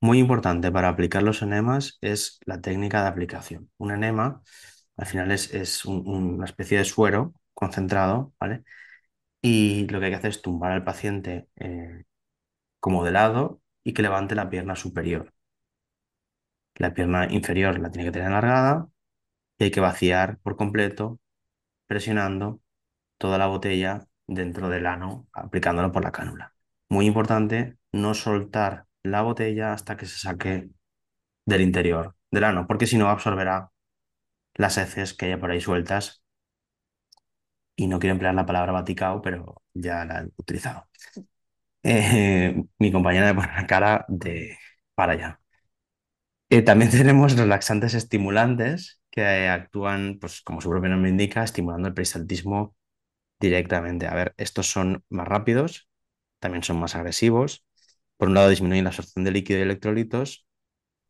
Muy 0.00 0.18
importante 0.18 0.70
para 0.70 0.88
aplicar 0.88 1.22
los 1.22 1.42
enemas 1.42 1.98
es 2.00 2.38
la 2.44 2.60
técnica 2.60 3.02
de 3.02 3.08
aplicación. 3.08 3.70
Un 3.78 3.92
enema 3.92 4.42
al 4.96 5.06
final 5.06 5.32
es, 5.32 5.52
es 5.54 5.84
un- 5.84 6.04
una 6.08 6.44
especie 6.46 6.78
de 6.78 6.84
suero 6.84 7.34
concentrado, 7.54 8.34
¿vale? 8.40 8.64
Y 9.48 9.86
lo 9.88 10.00
que 10.00 10.06
hay 10.06 10.10
que 10.12 10.16
hacer 10.16 10.30
es 10.30 10.42
tumbar 10.42 10.72
al 10.72 10.82
paciente 10.82 11.48
eh, 11.56 12.04
como 12.80 13.04
de 13.04 13.12
lado 13.12 13.62
y 13.84 13.94
que 13.94 14.02
levante 14.02 14.34
la 14.34 14.50
pierna 14.50 14.76
superior. 14.76 15.34
La 16.76 16.94
pierna 16.94 17.26
inferior 17.30 17.78
la 17.78 17.90
tiene 17.90 18.06
que 18.06 18.12
tener 18.12 18.28
alargada 18.28 18.88
y 19.58 19.64
hay 19.64 19.70
que 19.70 19.80
vaciar 19.80 20.38
por 20.40 20.56
completo, 20.56 21.20
presionando 21.86 22.60
toda 23.18 23.38
la 23.38 23.46
botella 23.48 24.08
dentro 24.26 24.68
del 24.70 24.86
ano, 24.86 25.28
aplicándolo 25.32 25.92
por 25.92 26.04
la 26.04 26.12
cánula. 26.12 26.54
Muy 26.88 27.06
importante 27.06 27.78
no 27.92 28.14
soltar 28.14 28.86
la 29.04 29.22
botella 29.22 29.72
hasta 29.72 29.96
que 29.96 30.06
se 30.06 30.18
saque 30.18 30.70
del 31.46 31.62
interior 31.62 32.16
del 32.30 32.44
ano, 32.44 32.66
porque 32.66 32.86
si 32.86 32.98
no 32.98 33.08
absorberá 33.10 33.70
las 34.54 34.78
heces 34.78 35.14
que 35.14 35.26
haya 35.26 35.40
por 35.40 35.50
ahí 35.52 35.60
sueltas. 35.60 36.24
Y 37.76 37.86
no 37.88 37.98
quiero 37.98 38.12
emplear 38.14 38.34
la 38.34 38.46
palabra 38.46 38.72
baticao, 38.72 39.20
pero 39.22 39.62
ya 39.74 40.04
la 40.04 40.22
he 40.22 40.28
utilizado. 40.36 40.88
Eh, 41.82 42.56
mi 42.78 42.92
compañera 42.92 43.26
me 43.28 43.34
pone 43.40 43.52
una 43.52 43.66
cara 43.66 44.04
de 44.08 44.58
para 44.94 45.12
allá. 45.14 45.40
Eh, 46.48 46.62
también 46.62 46.90
tenemos 46.90 47.36
relaxantes 47.36 47.94
estimulantes 47.94 49.00
que 49.10 49.48
actúan, 49.48 50.18
pues 50.20 50.42
como 50.42 50.60
su 50.60 50.70
propio 50.70 50.90
nombre 50.90 51.10
indica, 51.10 51.42
estimulando 51.44 51.88
el 51.88 51.94
peristaltismo 51.94 52.76
directamente. 53.40 54.06
A 54.08 54.14
ver, 54.16 54.34
estos 54.38 54.70
son 54.70 55.04
más 55.10 55.28
rápidos, 55.28 55.88
también 56.40 56.62
son 56.64 56.78
más 56.80 56.96
agresivos. 56.96 57.66
Por 58.18 58.28
un 58.28 58.34
lado, 58.34 58.50
disminuyen 58.50 58.84
la 58.84 58.90
absorción 58.90 59.24
de 59.24 59.32
líquido 59.32 59.60
y 59.60 59.62
electrolitos, 59.62 60.46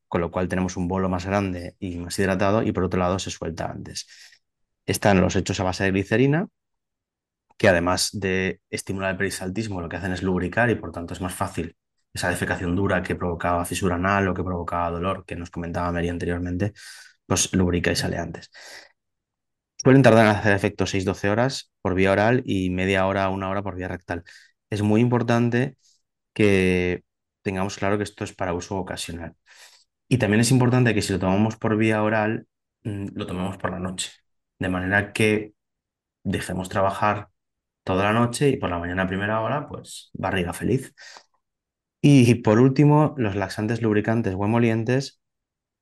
con 0.08 0.22
lo 0.22 0.30
cual 0.32 0.48
tenemos 0.48 0.76
un 0.76 0.88
bolo 0.88 1.08
más 1.08 1.26
grande 1.26 1.76
y 1.80 1.98
más 1.98 2.18
hidratado, 2.18 2.62
y 2.62 2.72
por 2.72 2.84
otro 2.84 3.00
lado, 3.00 3.18
se 3.20 3.30
suelta 3.30 3.70
antes. 3.70 4.08
Están 4.86 5.20
los 5.20 5.36
hechos 5.36 5.60
a 5.60 5.64
base 5.64 5.84
de 5.84 5.90
glicerina, 5.90 6.48
que 7.58 7.68
además 7.68 8.10
de 8.12 8.60
estimular 8.70 9.12
el 9.12 9.16
peristaltismo, 9.16 9.80
lo 9.80 9.88
que 9.88 9.96
hacen 9.96 10.12
es 10.12 10.22
lubricar 10.22 10.70
y 10.70 10.74
por 10.76 10.92
tanto 10.92 11.14
es 11.14 11.20
más 11.20 11.34
fácil 11.34 11.76
esa 12.12 12.28
defecación 12.30 12.74
dura 12.76 13.02
que 13.02 13.14
provocaba 13.14 13.64
fisura 13.64 13.96
anal 13.96 14.28
o 14.28 14.34
que 14.34 14.42
provocaba 14.44 14.90
dolor, 14.90 15.24
que 15.26 15.36
nos 15.36 15.50
comentaba 15.50 15.92
Mary 15.92 16.08
anteriormente, 16.08 16.72
pues 17.26 17.52
lubrica 17.54 17.92
y 17.92 17.96
sale 17.96 18.18
antes. 18.18 18.50
Suelen 19.78 20.02
tardar 20.02 20.26
en 20.26 20.32
hacer 20.36 20.52
efecto 20.54 20.86
6-12 20.86 21.28
horas 21.30 21.70
por 21.82 21.94
vía 21.94 22.12
oral 22.12 22.42
y 22.44 22.70
media 22.70 23.06
hora 23.06 23.24
a 23.24 23.30
una 23.30 23.48
hora 23.50 23.62
por 23.62 23.76
vía 23.76 23.88
rectal. 23.88 24.24
Es 24.70 24.82
muy 24.82 25.00
importante 25.00 25.76
que 26.34 27.04
tengamos 27.42 27.76
claro 27.76 27.98
que 27.98 28.04
esto 28.04 28.24
es 28.24 28.34
para 28.34 28.54
uso 28.54 28.76
ocasional. 28.76 29.34
Y 30.08 30.18
también 30.18 30.40
es 30.40 30.50
importante 30.50 30.94
que 30.94 31.02
si 31.02 31.12
lo 31.12 31.18
tomamos 31.20 31.56
por 31.56 31.76
vía 31.76 32.02
oral, 32.02 32.46
mm, 32.84 33.08
lo 33.14 33.26
tomemos 33.26 33.56
por 33.58 33.70
la 33.72 33.80
noche, 33.80 34.12
de 34.58 34.68
manera 34.68 35.12
que 35.12 35.54
dejemos 36.24 36.68
trabajar 36.68 37.30
toda 37.84 38.04
la 38.04 38.12
noche 38.12 38.48
y 38.50 38.56
por 38.56 38.70
la 38.70 38.78
mañana 38.78 39.04
a 39.04 39.06
primera 39.06 39.40
hora, 39.40 39.68
pues 39.68 40.10
barriga 40.14 40.52
feliz. 40.52 40.94
Y 42.00 42.36
por 42.36 42.58
último, 42.60 43.14
los 43.16 43.36
laxantes 43.36 43.82
lubricantes 43.82 44.34
o 44.36 44.44
emolientes 44.44 45.20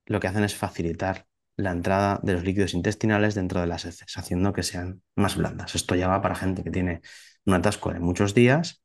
lo 0.07 0.21
que 0.21 0.29
hacen 0.29 0.45
es 0.45 0.55
facilitar 0.55 1.27
la 1.57 1.71
entrada 1.71 2.21
de 2.23 2.35
los 2.35 2.45
líquidos 2.45 2.75
intestinales 2.75 3.35
dentro 3.35 3.61
de 3.61 3.67
las 3.67 3.85
heces, 3.85 4.17
haciendo 4.17 4.53
que 4.53 4.63
sean 4.63 5.03
más 5.15 5.37
blandas. 5.37 5.75
Esto 5.75 5.95
ya 5.95 6.09
va 6.09 6.21
para 6.21 6.35
gente 6.35 6.65
que 6.65 6.71
tiene 6.71 7.01
un 7.47 7.55
atasco 7.55 7.93
de 7.93 8.01
muchos 8.01 8.35
días 8.35 8.83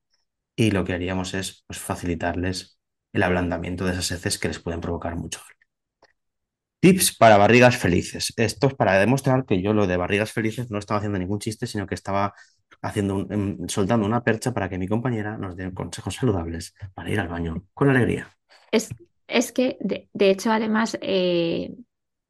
y 0.56 0.72
lo 0.72 0.84
que 0.86 0.94
haríamos 0.94 1.34
es 1.34 1.64
pues, 1.68 1.80
facilitarles 1.80 2.80
el 3.14 3.24
ablandamiento 3.24 3.86
de 3.86 3.94
esas 3.94 4.12
heces 4.12 4.38
que 4.38 4.50
les 4.50 4.60
pueden 4.60 4.82
provocar 4.82 5.16
mucho. 5.16 5.42
Tips 6.80 7.18
para 7.18 7.38
barrigas 7.38 7.78
felices. 7.78 8.34
Esto 8.38 8.68
es 8.68 8.74
para 8.74 9.00
demostrar 9.00 9.46
que 9.46 9.62
yo 9.62 9.74
lo 9.74 9.86
de 9.86 9.98
barrigas 9.98 10.32
felices 10.32 10.72
no 10.72 10.80
estaba 10.80 11.00
haciendo 11.00 11.20
ningún 11.20 11.40
chiste, 11.40 11.68
sino 11.68 11.86
que 11.86 11.96
estaba 11.96 12.34
haciendo 12.82 13.28
em, 13.30 13.68
soltando 13.68 14.06
una 14.06 14.24
percha 14.24 14.54
para 14.54 14.70
que 14.70 14.78
mi 14.78 14.88
compañera 14.88 15.38
nos 15.38 15.58
dé 15.58 15.74
consejos 15.74 16.16
saludables 16.16 16.74
para 16.94 17.10
ir 17.10 17.20
al 17.20 17.28
baño 17.28 17.66
con 17.74 17.90
alegría. 17.90 18.30
Es, 18.72 18.90
es 19.28 19.52
que, 19.52 19.78
de, 19.82 20.10
de 20.14 20.30
hecho, 20.30 20.52
además, 20.52 20.98
eh, 21.02 21.76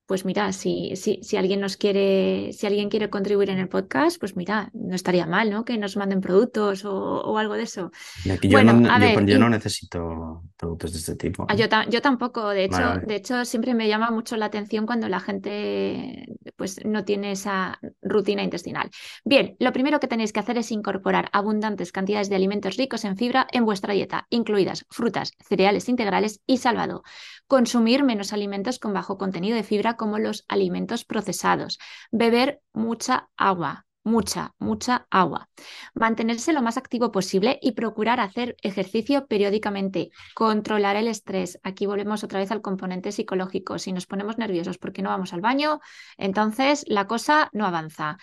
pues 0.10 0.26
mira, 0.26 0.52
si, 0.54 0.95
si, 0.95 1.19
si 1.22 1.38
alguien 1.38 1.60
nos 1.62 1.78
quiere, 1.78 2.52
si 2.54 2.65
alguien 2.65 2.89
quiere 2.89 3.12
contribuir 3.12 3.52
en 3.52 3.60
el 3.60 3.69
podcast, 3.69 4.19
pues 4.19 4.36
mira, 4.36 4.72
no 4.74 4.95
estaría 4.95 5.28
mal, 5.28 5.52
¿no? 5.52 5.63
Que 5.65 5.78
nos 5.78 5.95
manden 5.98 6.19
productos 6.19 6.84
o, 6.84 6.91
o 7.22 7.38
algo 7.38 7.54
de 7.54 7.62
eso. 7.63 7.91
Y 8.26 8.32
aquí 8.32 8.48
yo, 8.50 8.58
Bueno, 8.58 8.74
no, 8.74 8.91
a 8.91 8.98
yo, 8.98 9.06
ver, 9.06 9.26
yo 9.28 9.36
y- 9.36 9.39
no 9.39 9.50
necesito 9.52 10.41
productos 10.58 10.93
de 10.93 10.98
este 10.98 11.15
tipo. 11.15 11.45
Ah, 11.48 11.54
yo, 11.56 11.69
ta- 11.69 11.88
yo 11.88 12.02
tampoco, 12.02 12.50
de 12.50 12.63
hecho, 12.63 12.78
vale. 12.80 13.06
de 13.06 13.15
hecho, 13.17 13.45
siempre 13.45 13.76
me 13.76 13.88
llama 13.88 14.10
mucho 14.10 14.36
la 14.36 14.48
atención 14.48 14.88
cuando 14.88 15.08
la 15.10 15.19
gente 15.19 16.26
pues, 16.56 16.84
no 16.86 17.06
tiene 17.06 17.32
esa 17.34 17.78
rutina 18.02 18.41
intestinal. 18.41 18.89
Bien, 19.24 19.56
lo 19.60 19.72
primero 19.74 20.00
que 20.00 20.08
tenéis 20.08 20.34
que 20.34 20.39
hacer 20.39 20.58
es 20.58 20.72
incorporar 20.72 21.30
abundantes 21.34 21.91
cantidades 21.91 22.30
de 22.30 22.36
alimentos 22.36 22.78
ricos 22.78 23.06
en 23.06 23.15
fibra 23.15 23.45
en 23.52 23.63
vuestra 23.63 23.93
dieta, 23.93 24.26
incluidas 24.32 24.88
frutas, 24.89 25.34
cereales 25.48 25.88
integrales 25.88 26.41
y 26.48 26.58
salvado. 26.58 27.04
Consumir 27.49 28.03
menos 28.03 28.31
alimentos 28.31 28.77
con 28.77 28.93
bajo 28.93 29.17
contenido 29.17 29.55
de 29.55 29.63
fibra 29.63 29.97
como 29.97 30.19
los 30.19 30.45
alimentos 30.47 31.03
procesados. 31.03 31.79
Beber 32.12 32.62
mucha 32.73 33.29
agua. 33.38 33.88
Mucha, 34.03 34.53
mucha 34.59 35.07
agua. 35.09 35.49
Mantenerse 35.95 36.53
lo 36.53 36.62
más 36.62 36.77
activo 36.77 37.12
posible 37.12 37.57
y 37.59 37.71
procurar 37.71 38.19
hacer 38.19 38.55
ejercicio 38.62 39.25
periódicamente. 39.25 40.12
Controlar 40.35 40.95
el 40.95 41.07
estrés. 41.07 41.59
Aquí 41.63 41.88
volvemos 41.88 42.23
otra 42.23 42.38
vez 42.38 42.51
al 42.51 42.62
componente 42.62 43.12
psicológico. 43.12 43.79
Si 43.79 43.93
nos 43.93 44.05
ponemos 44.05 44.38
nerviosos 44.38 44.77
porque 44.77 45.01
no 45.01 45.09
vamos 45.09 45.33
al 45.33 45.41
baño, 45.41 45.79
entonces 46.17 46.85
la 46.88 47.07
cosa 47.07 47.49
no 47.51 47.65
avanza. 47.65 48.19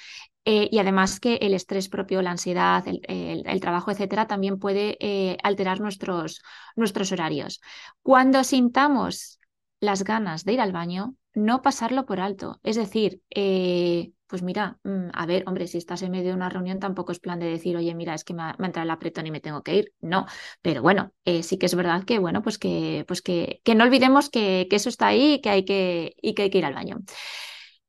Eh, 0.49 0.69
y 0.71 0.79
además 0.79 1.19
que 1.21 1.37
el 1.43 1.55
estrés 1.55 1.89
propio, 1.89 2.23
la 2.23 2.31
ansiedad, 2.31 2.87
el, 2.87 3.01
el- 3.09 3.61
trabajo, 3.61 3.91
etcétera, 3.91 4.29
también 4.29 4.59
puede 4.61 4.97
eh, 5.01 5.37
alterar 5.43 5.81
nuestros, 5.81 6.41
nuestros 6.77 7.11
horarios. 7.13 7.61
Cuando 8.03 8.45
sintamos 8.45 9.41
las 9.81 10.05
ganas 10.05 10.45
de 10.45 10.53
ir 10.55 10.61
al 10.61 10.73
baño, 10.73 11.17
no 11.35 11.63
pasarlo 11.63 12.07
por 12.07 12.21
alto. 12.21 12.61
Es 12.63 12.77
decir, 12.77 13.21
eh, 13.31 14.13
pues 14.29 14.43
mira, 14.43 14.79
mm, 14.85 15.09
a 15.13 15.27
ver, 15.27 15.45
hombre, 15.47 15.67
si 15.67 15.79
estás 15.79 16.03
en 16.03 16.13
medio 16.13 16.29
de 16.31 16.35
una 16.35 16.49
reunión, 16.49 16.79
tampoco 16.79 17.13
es 17.13 17.19
plan 17.21 17.39
de 17.41 17.47
decir, 17.47 17.77
oye, 17.77 17.95
mira, 17.95 18.15
es 18.15 18.25
que 18.25 18.33
me 18.35 18.43
ha, 18.43 18.57
entrado 18.59 18.85
el 18.85 18.91
apretón 18.91 19.27
y 19.27 19.31
me 19.33 19.41
tengo 19.41 19.63
que 19.63 19.75
ir. 19.77 19.93
No, 20.01 20.27
pero 20.63 20.81
bueno, 20.83 21.13
sí 21.43 21.59
que 21.59 21.67
es 21.67 21.75
verdad 21.75 22.05
que, 22.05 22.19
bueno, 22.19 22.43
pues 22.43 22.59
que, 22.59 23.05
pues 23.07 23.21
que, 23.23 23.61
que 23.65 23.75
no 23.75 23.85
olvidemos 23.85 24.31
que, 24.31 24.67
que 24.71 24.77
eso 24.77 24.89
está 24.89 25.09
ahí 25.09 25.41
que 25.43 25.51
hay 25.51 25.65
que, 25.65 26.15
y 26.23 26.35
que 26.35 26.43
hay 26.45 26.51
que 26.51 26.59
ir 26.59 26.65
al 26.65 26.75
baño. 26.75 26.99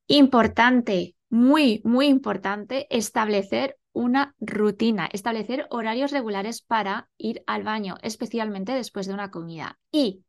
Importante, 0.09 1.15
muy, 1.29 1.81
muy 1.83 2.07
importante, 2.07 2.87
establecer 2.89 3.77
una 3.91 4.35
rutina, 4.39 5.09
establecer 5.11 5.67
horarios 5.69 6.11
regulares 6.11 6.61
para 6.61 7.09
ir 7.17 7.43
al 7.47 7.63
baño, 7.63 7.97
especialmente 8.03 8.71
después 8.73 9.07
de 9.07 9.13
una 9.13 9.31
comida. 9.31 9.79
Y, 9.91 10.23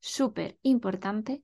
súper 0.00 0.58
importante, 0.62 1.42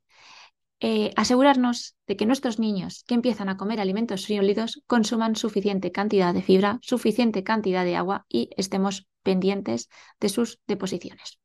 eh, 0.81 1.13
asegurarnos 1.17 1.97
de 2.07 2.17
que 2.17 2.27
nuestros 2.27 2.59
niños 2.59 3.05
que 3.07 3.15
empiezan 3.15 3.49
a 3.49 3.57
comer 3.57 3.81
alimentos 3.81 4.23
sólidos 4.23 4.83
consuman 4.87 5.37
suficiente 5.37 5.93
cantidad 5.93 6.33
de 6.33 6.43
fibra, 6.43 6.79
suficiente 6.83 7.43
cantidad 7.43 7.85
de 7.85 7.97
agua 7.97 8.27
y 8.29 8.51
estemos 8.57 9.09
pendientes 9.23 9.89
de 10.21 10.29
sus 10.29 10.61
deposiciones. 10.67 11.40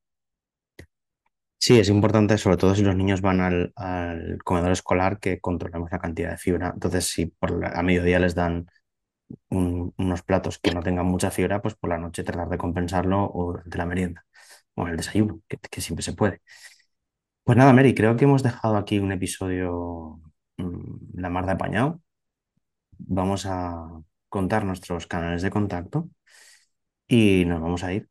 Sí, 1.65 1.79
es 1.79 1.89
importante, 1.89 2.37
sobre 2.37 2.57
todo 2.57 2.75
si 2.75 2.83
los 2.83 2.95
niños 2.95 3.21
van 3.21 3.41
al, 3.41 3.73
comedor 4.43 4.71
escolar, 4.71 5.19
que 5.19 5.39
controlemos 5.39 5.91
la 5.91 5.97
cantidad 5.99 6.29
de 6.31 6.37
fibra. 6.37 6.71
Entonces, 6.73 7.05
si 7.07 7.25
por 7.27 7.51
la- 7.59 7.69
a 7.69 7.81
mediodía 7.81 8.19
les 8.19 8.35
dan 8.35 8.67
un- 9.49 9.93
unos 9.97 10.23
platos 10.23 10.59
que 10.59 10.71
no 10.73 10.83
tengan 10.83 11.05
mucha 11.07 11.31
fibra, 11.31 11.61
pues 11.61 11.75
por 11.75 11.89
la 11.91 11.97
noche 11.99 12.23
tratar 12.23 12.49
de 12.49 12.57
compensarlo 12.59 13.25
o 13.33 13.53
durante 13.53 13.77
la 13.79 13.85
merienda 13.87 14.25
o 14.75 14.83
en 14.83 14.89
el 14.91 14.97
desayuno, 14.97 15.41
que, 15.47 15.57
que 15.59 15.81
siempre 15.81 16.03
se 16.03 16.13
puede. 16.13 16.41
Pues 17.43 17.57
nada, 17.57 17.73
Mary, 17.73 17.93
creo 17.93 18.15
que 18.17 18.25
hemos 18.25 18.41
dejado 18.43 18.75
aquí 18.77 18.97
un 18.99 19.11
episodio 19.11 20.19
mm, 20.57 21.19
la 21.21 21.29
mar 21.29 21.45
de 21.45 21.51
apañado. 21.53 22.01
Vamos 22.99 23.45
a 23.47 23.89
contar 24.29 24.65
nuestros 24.65 25.07
canales 25.07 25.41
de 25.43 25.51
contacto 25.51 26.09
y 27.07 27.45
nos 27.45 27.61
vamos 27.61 27.83
a 27.83 27.93
ir. 27.93 28.09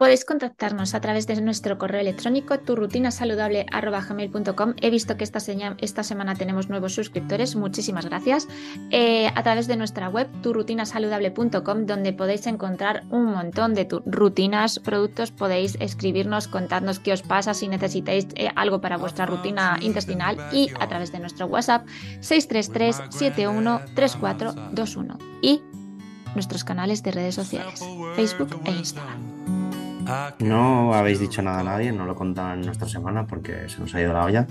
Podéis 0.00 0.24
contactarnos 0.24 0.94
a 0.94 1.00
través 1.02 1.26
de 1.26 1.38
nuestro 1.42 1.76
correo 1.76 2.00
electrónico 2.00 2.58
turrutinasaludable.gmail.com. 2.58 4.72
He 4.80 4.88
visto 4.88 5.18
que 5.18 5.24
esta, 5.24 5.40
semana 5.40 6.34
tenemos 6.36 6.70
nuevos 6.70 6.94
suscriptores, 6.94 7.54
muchísimas 7.54 8.06
gracias. 8.06 8.48
Eh, 8.90 9.30
a 9.34 9.42
través 9.42 9.66
de 9.66 9.76
nuestra 9.76 10.08
web 10.08 10.26
turrutinasaludable.com, 10.40 11.84
donde 11.84 12.14
podéis 12.14 12.46
encontrar 12.46 13.02
un 13.10 13.26
montón 13.26 13.74
de 13.74 13.86
rutinas, 14.06 14.78
productos. 14.78 15.32
Podéis 15.32 15.76
escribirnos, 15.80 16.48
contadnos 16.48 16.98
qué 16.98 17.12
os 17.12 17.20
pasa, 17.20 17.52
si 17.52 17.68
necesitáis 17.68 18.26
eh, 18.36 18.48
algo 18.56 18.80
para 18.80 18.96
vuestra 18.96 19.26
rutina 19.26 19.76
intestinal 19.82 20.38
y 20.50 20.70
a 20.80 20.88
través 20.88 21.12
de 21.12 21.18
nuestro 21.18 21.44
WhatsApp 21.44 21.86
633-713421 22.20 25.18
y 25.42 25.60
nuestros 26.34 26.64
canales 26.64 27.02
de 27.02 27.10
redes 27.10 27.34
sociales, 27.34 27.84
Facebook 28.16 28.62
e 28.64 28.70
Instagram. 28.70 29.39
No 30.38 30.94
habéis 30.94 31.20
dicho 31.20 31.42
nada 31.42 31.60
a 31.60 31.64
nadie, 31.64 31.92
no 31.92 32.06
lo 32.06 32.14
contaban 32.14 32.60
en 32.60 32.66
nuestra 32.66 32.88
semana 32.88 33.26
porque 33.26 33.68
se 33.68 33.78
nos 33.80 33.94
ha 33.94 34.00
ido 34.00 34.12
la 34.12 34.24
olla. 34.24 34.46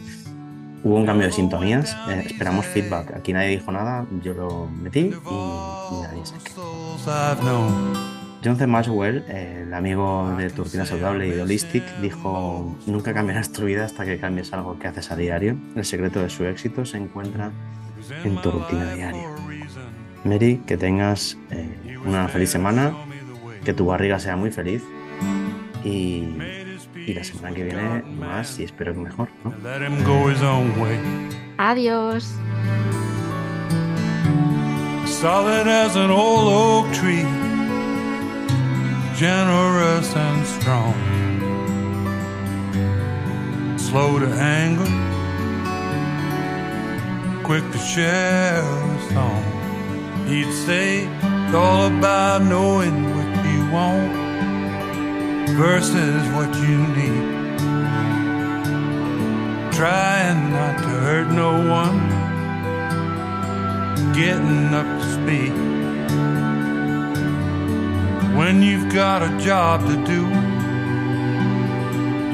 Hubo 0.83 0.95
un 0.95 1.05
cambio 1.05 1.27
de 1.27 1.33
sintonías, 1.33 1.95
eh, 2.09 2.23
esperamos 2.25 2.65
feedback. 2.65 3.15
Aquí 3.17 3.33
nadie 3.33 3.49
dijo 3.49 3.71
nada, 3.71 4.05
yo 4.23 4.33
lo 4.33 4.67
metí 4.67 4.99
y, 4.99 5.13
y 5.13 6.01
nadie 6.01 6.25
se 6.25 6.39
C. 8.57 8.67
Maxwell, 8.67 9.25
eh, 9.27 9.63
el 9.67 9.73
amigo 9.73 10.33
de 10.37 10.49
tu 10.49 10.63
rutina 10.63 10.85
saludable 10.85 11.27
y 11.27 11.37
Holistic, 11.37 11.83
dijo: 12.01 12.77
Nunca 12.87 13.13
cambiarás 13.13 13.51
tu 13.51 13.65
vida 13.65 13.83
hasta 13.83 14.05
que 14.05 14.17
cambies 14.17 14.53
algo 14.53 14.79
que 14.79 14.87
haces 14.87 15.11
a 15.11 15.17
diario. 15.17 15.57
El 15.75 15.83
secreto 15.83 16.21
de 16.21 16.29
su 16.29 16.45
éxito 16.45 16.85
se 16.85 16.97
encuentra 16.97 17.51
en 18.23 18.41
tu 18.41 18.49
rutina 18.49 18.93
diaria. 18.93 19.27
Mary, 20.23 20.61
que 20.65 20.77
tengas 20.77 21.37
eh, 21.51 21.97
una 22.05 22.29
feliz 22.29 22.49
semana, 22.49 22.93
que 23.65 23.73
tu 23.73 23.85
barriga 23.85 24.19
sea 24.19 24.37
muy 24.37 24.51
feliz 24.51 24.81
y, 25.83 26.27
y 26.95 27.13
la 27.13 27.23
semana 27.23 27.55
que 27.55 27.63
viene 27.63 28.03
más 28.03 28.59
y 28.59 28.63
espero 28.63 28.93
que 28.93 28.99
mejor, 28.99 29.29
¿no? 29.43 29.53
Let 29.63 29.81
him 29.81 30.03
go 30.03 30.29
his 30.29 30.41
own 30.41 30.79
way. 30.79 30.99
Adiós. 31.57 32.33
Solid 35.05 35.67
as 35.67 35.95
an 35.95 36.11
old 36.11 36.47
oak 36.47 36.93
tree, 36.93 37.25
generous 39.17 40.15
and 40.15 40.45
strong. 40.45 40.93
Slow 43.77 44.19
to 44.19 44.27
anger, 44.39 44.85
quick 47.43 47.69
to 47.71 47.77
share 47.79 48.61
a 48.61 49.13
song. 49.13 49.43
He'd 50.27 50.53
say 50.53 51.05
it's 51.05 51.55
all 51.55 51.87
about 51.87 52.43
knowing 52.43 53.03
what 53.15 53.45
you 53.45 53.71
want 53.71 54.28
versus 55.59 56.25
what 56.35 56.55
you 56.69 56.77
need. 56.95 57.25
Trying 59.73 60.51
not 60.53 60.77
to 60.77 60.93
hurt 61.05 61.27
no 61.33 61.51
one 61.79 61.99
getting 64.13 64.73
up 64.73 64.87
to 65.01 65.05
speed. 65.17 65.53
When 68.37 68.61
you've 68.61 68.93
got 68.93 69.21
a 69.21 69.37
job 69.37 69.81
to 69.81 69.95
do, 70.13 70.21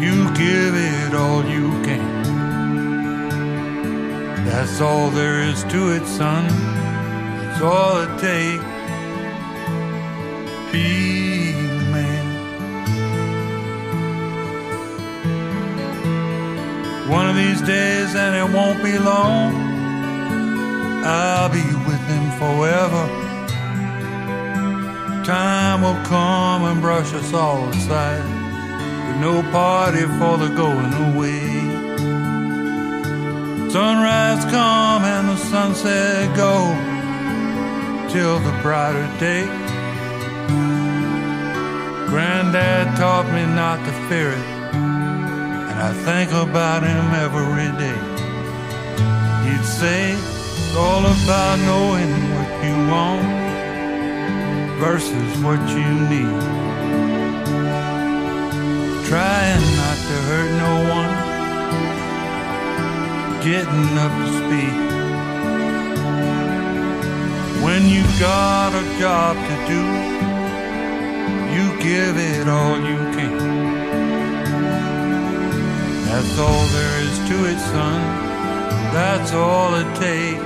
you 0.03 0.15
give 0.35 0.75
it 0.75 1.15
all 1.15 1.43
you 1.45 1.71
can. 1.83 2.05
That's 4.45 4.79
all 4.81 5.09
there 5.09 5.41
is 5.41 5.63
to 5.63 5.95
it, 5.95 6.05
son. 6.05 6.45
That's 7.39 7.61
all 7.63 8.01
it 8.03 8.19
takes. 8.19 8.63
Be 10.71 11.35
One 17.08 17.30
of 17.30 17.36
these 17.36 17.62
days, 17.62 18.15
and 18.15 18.36
it 18.36 18.56
won't 18.56 18.82
be 18.84 18.98
long. 18.98 19.54
I'll 21.06 21.50
be 21.50 21.63
with 21.88 22.02
him 22.08 22.32
forever. 22.39 23.06
Time 25.24 25.82
will 25.82 26.04
come 26.06 26.63
and 26.63 26.82
brush 26.82 27.13
us 27.13 27.32
all 27.34 27.70
aside, 27.70 28.24
with 29.08 29.18
no 29.22 29.44
party 29.52 30.02
for 30.18 30.38
the 30.38 30.50
going 30.56 30.94
away. 31.10 31.86
Sunrise 33.70 34.44
come 34.46 35.04
and 35.04 35.30
the 35.30 35.38
sunset 35.38 36.36
go, 36.36 36.74
till 38.12 38.39
the 38.39 38.58
brighter 38.62 39.08
day. 39.20 39.46
Granddad 42.10 42.96
taught 42.98 43.28
me 43.34 43.45
not 43.45 43.78
to 43.86 43.91
fear 44.08 44.32
it, 44.32 44.55
I 45.88 45.93
think 45.93 46.31
about 46.31 46.81
him 46.81 47.05
every 47.25 47.69
day. 47.77 48.01
He'd 49.45 49.63
say, 49.63 50.13
it's 50.13 50.75
all 50.75 51.05
about 51.05 51.59
knowing 51.59 52.11
what 52.33 52.49
you 52.65 52.75
want 52.89 53.27
versus 54.79 55.29
what 55.43 55.61
you 55.77 55.91
need. 56.09 56.41
Trying 59.05 59.63
not 59.81 59.97
to 60.09 60.15
hurt 60.27 60.51
no 60.65 60.73
one 60.97 61.13
getting 63.43 63.89
up 64.05 64.13
to 64.21 64.27
speed. 64.39 64.77
When 67.63 67.81
you 67.88 68.03
got 68.19 68.73
a 68.73 68.83
job 68.97 69.36
to 69.49 69.55
do, 69.69 69.83
you 71.53 71.65
give 71.79 72.17
it 72.17 72.47
all 72.47 72.77
you 72.79 72.97
can. 73.13 73.34
That's 76.16 76.39
all 76.39 76.66
there 76.68 77.01
is 77.01 77.18
to 77.28 77.45
it, 77.45 77.59
son. 77.59 78.01
That's 78.93 79.34
all 79.34 79.76
it 79.76 79.95
takes. 79.97 80.39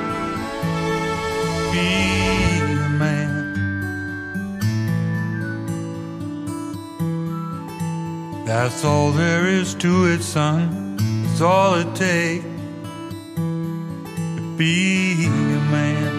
Be 1.72 2.60
a 2.72 2.90
man. 2.98 3.30
That's 8.48 8.84
all 8.84 9.12
there 9.12 9.46
is 9.46 9.76
to 9.76 10.08
it, 10.08 10.24
son. 10.24 10.98
That's 10.98 11.42
all 11.42 11.76
it 11.76 11.94
takes 11.94 12.46
to 13.36 14.56
be 14.58 15.28
a 15.28 15.30
man. 15.30 16.19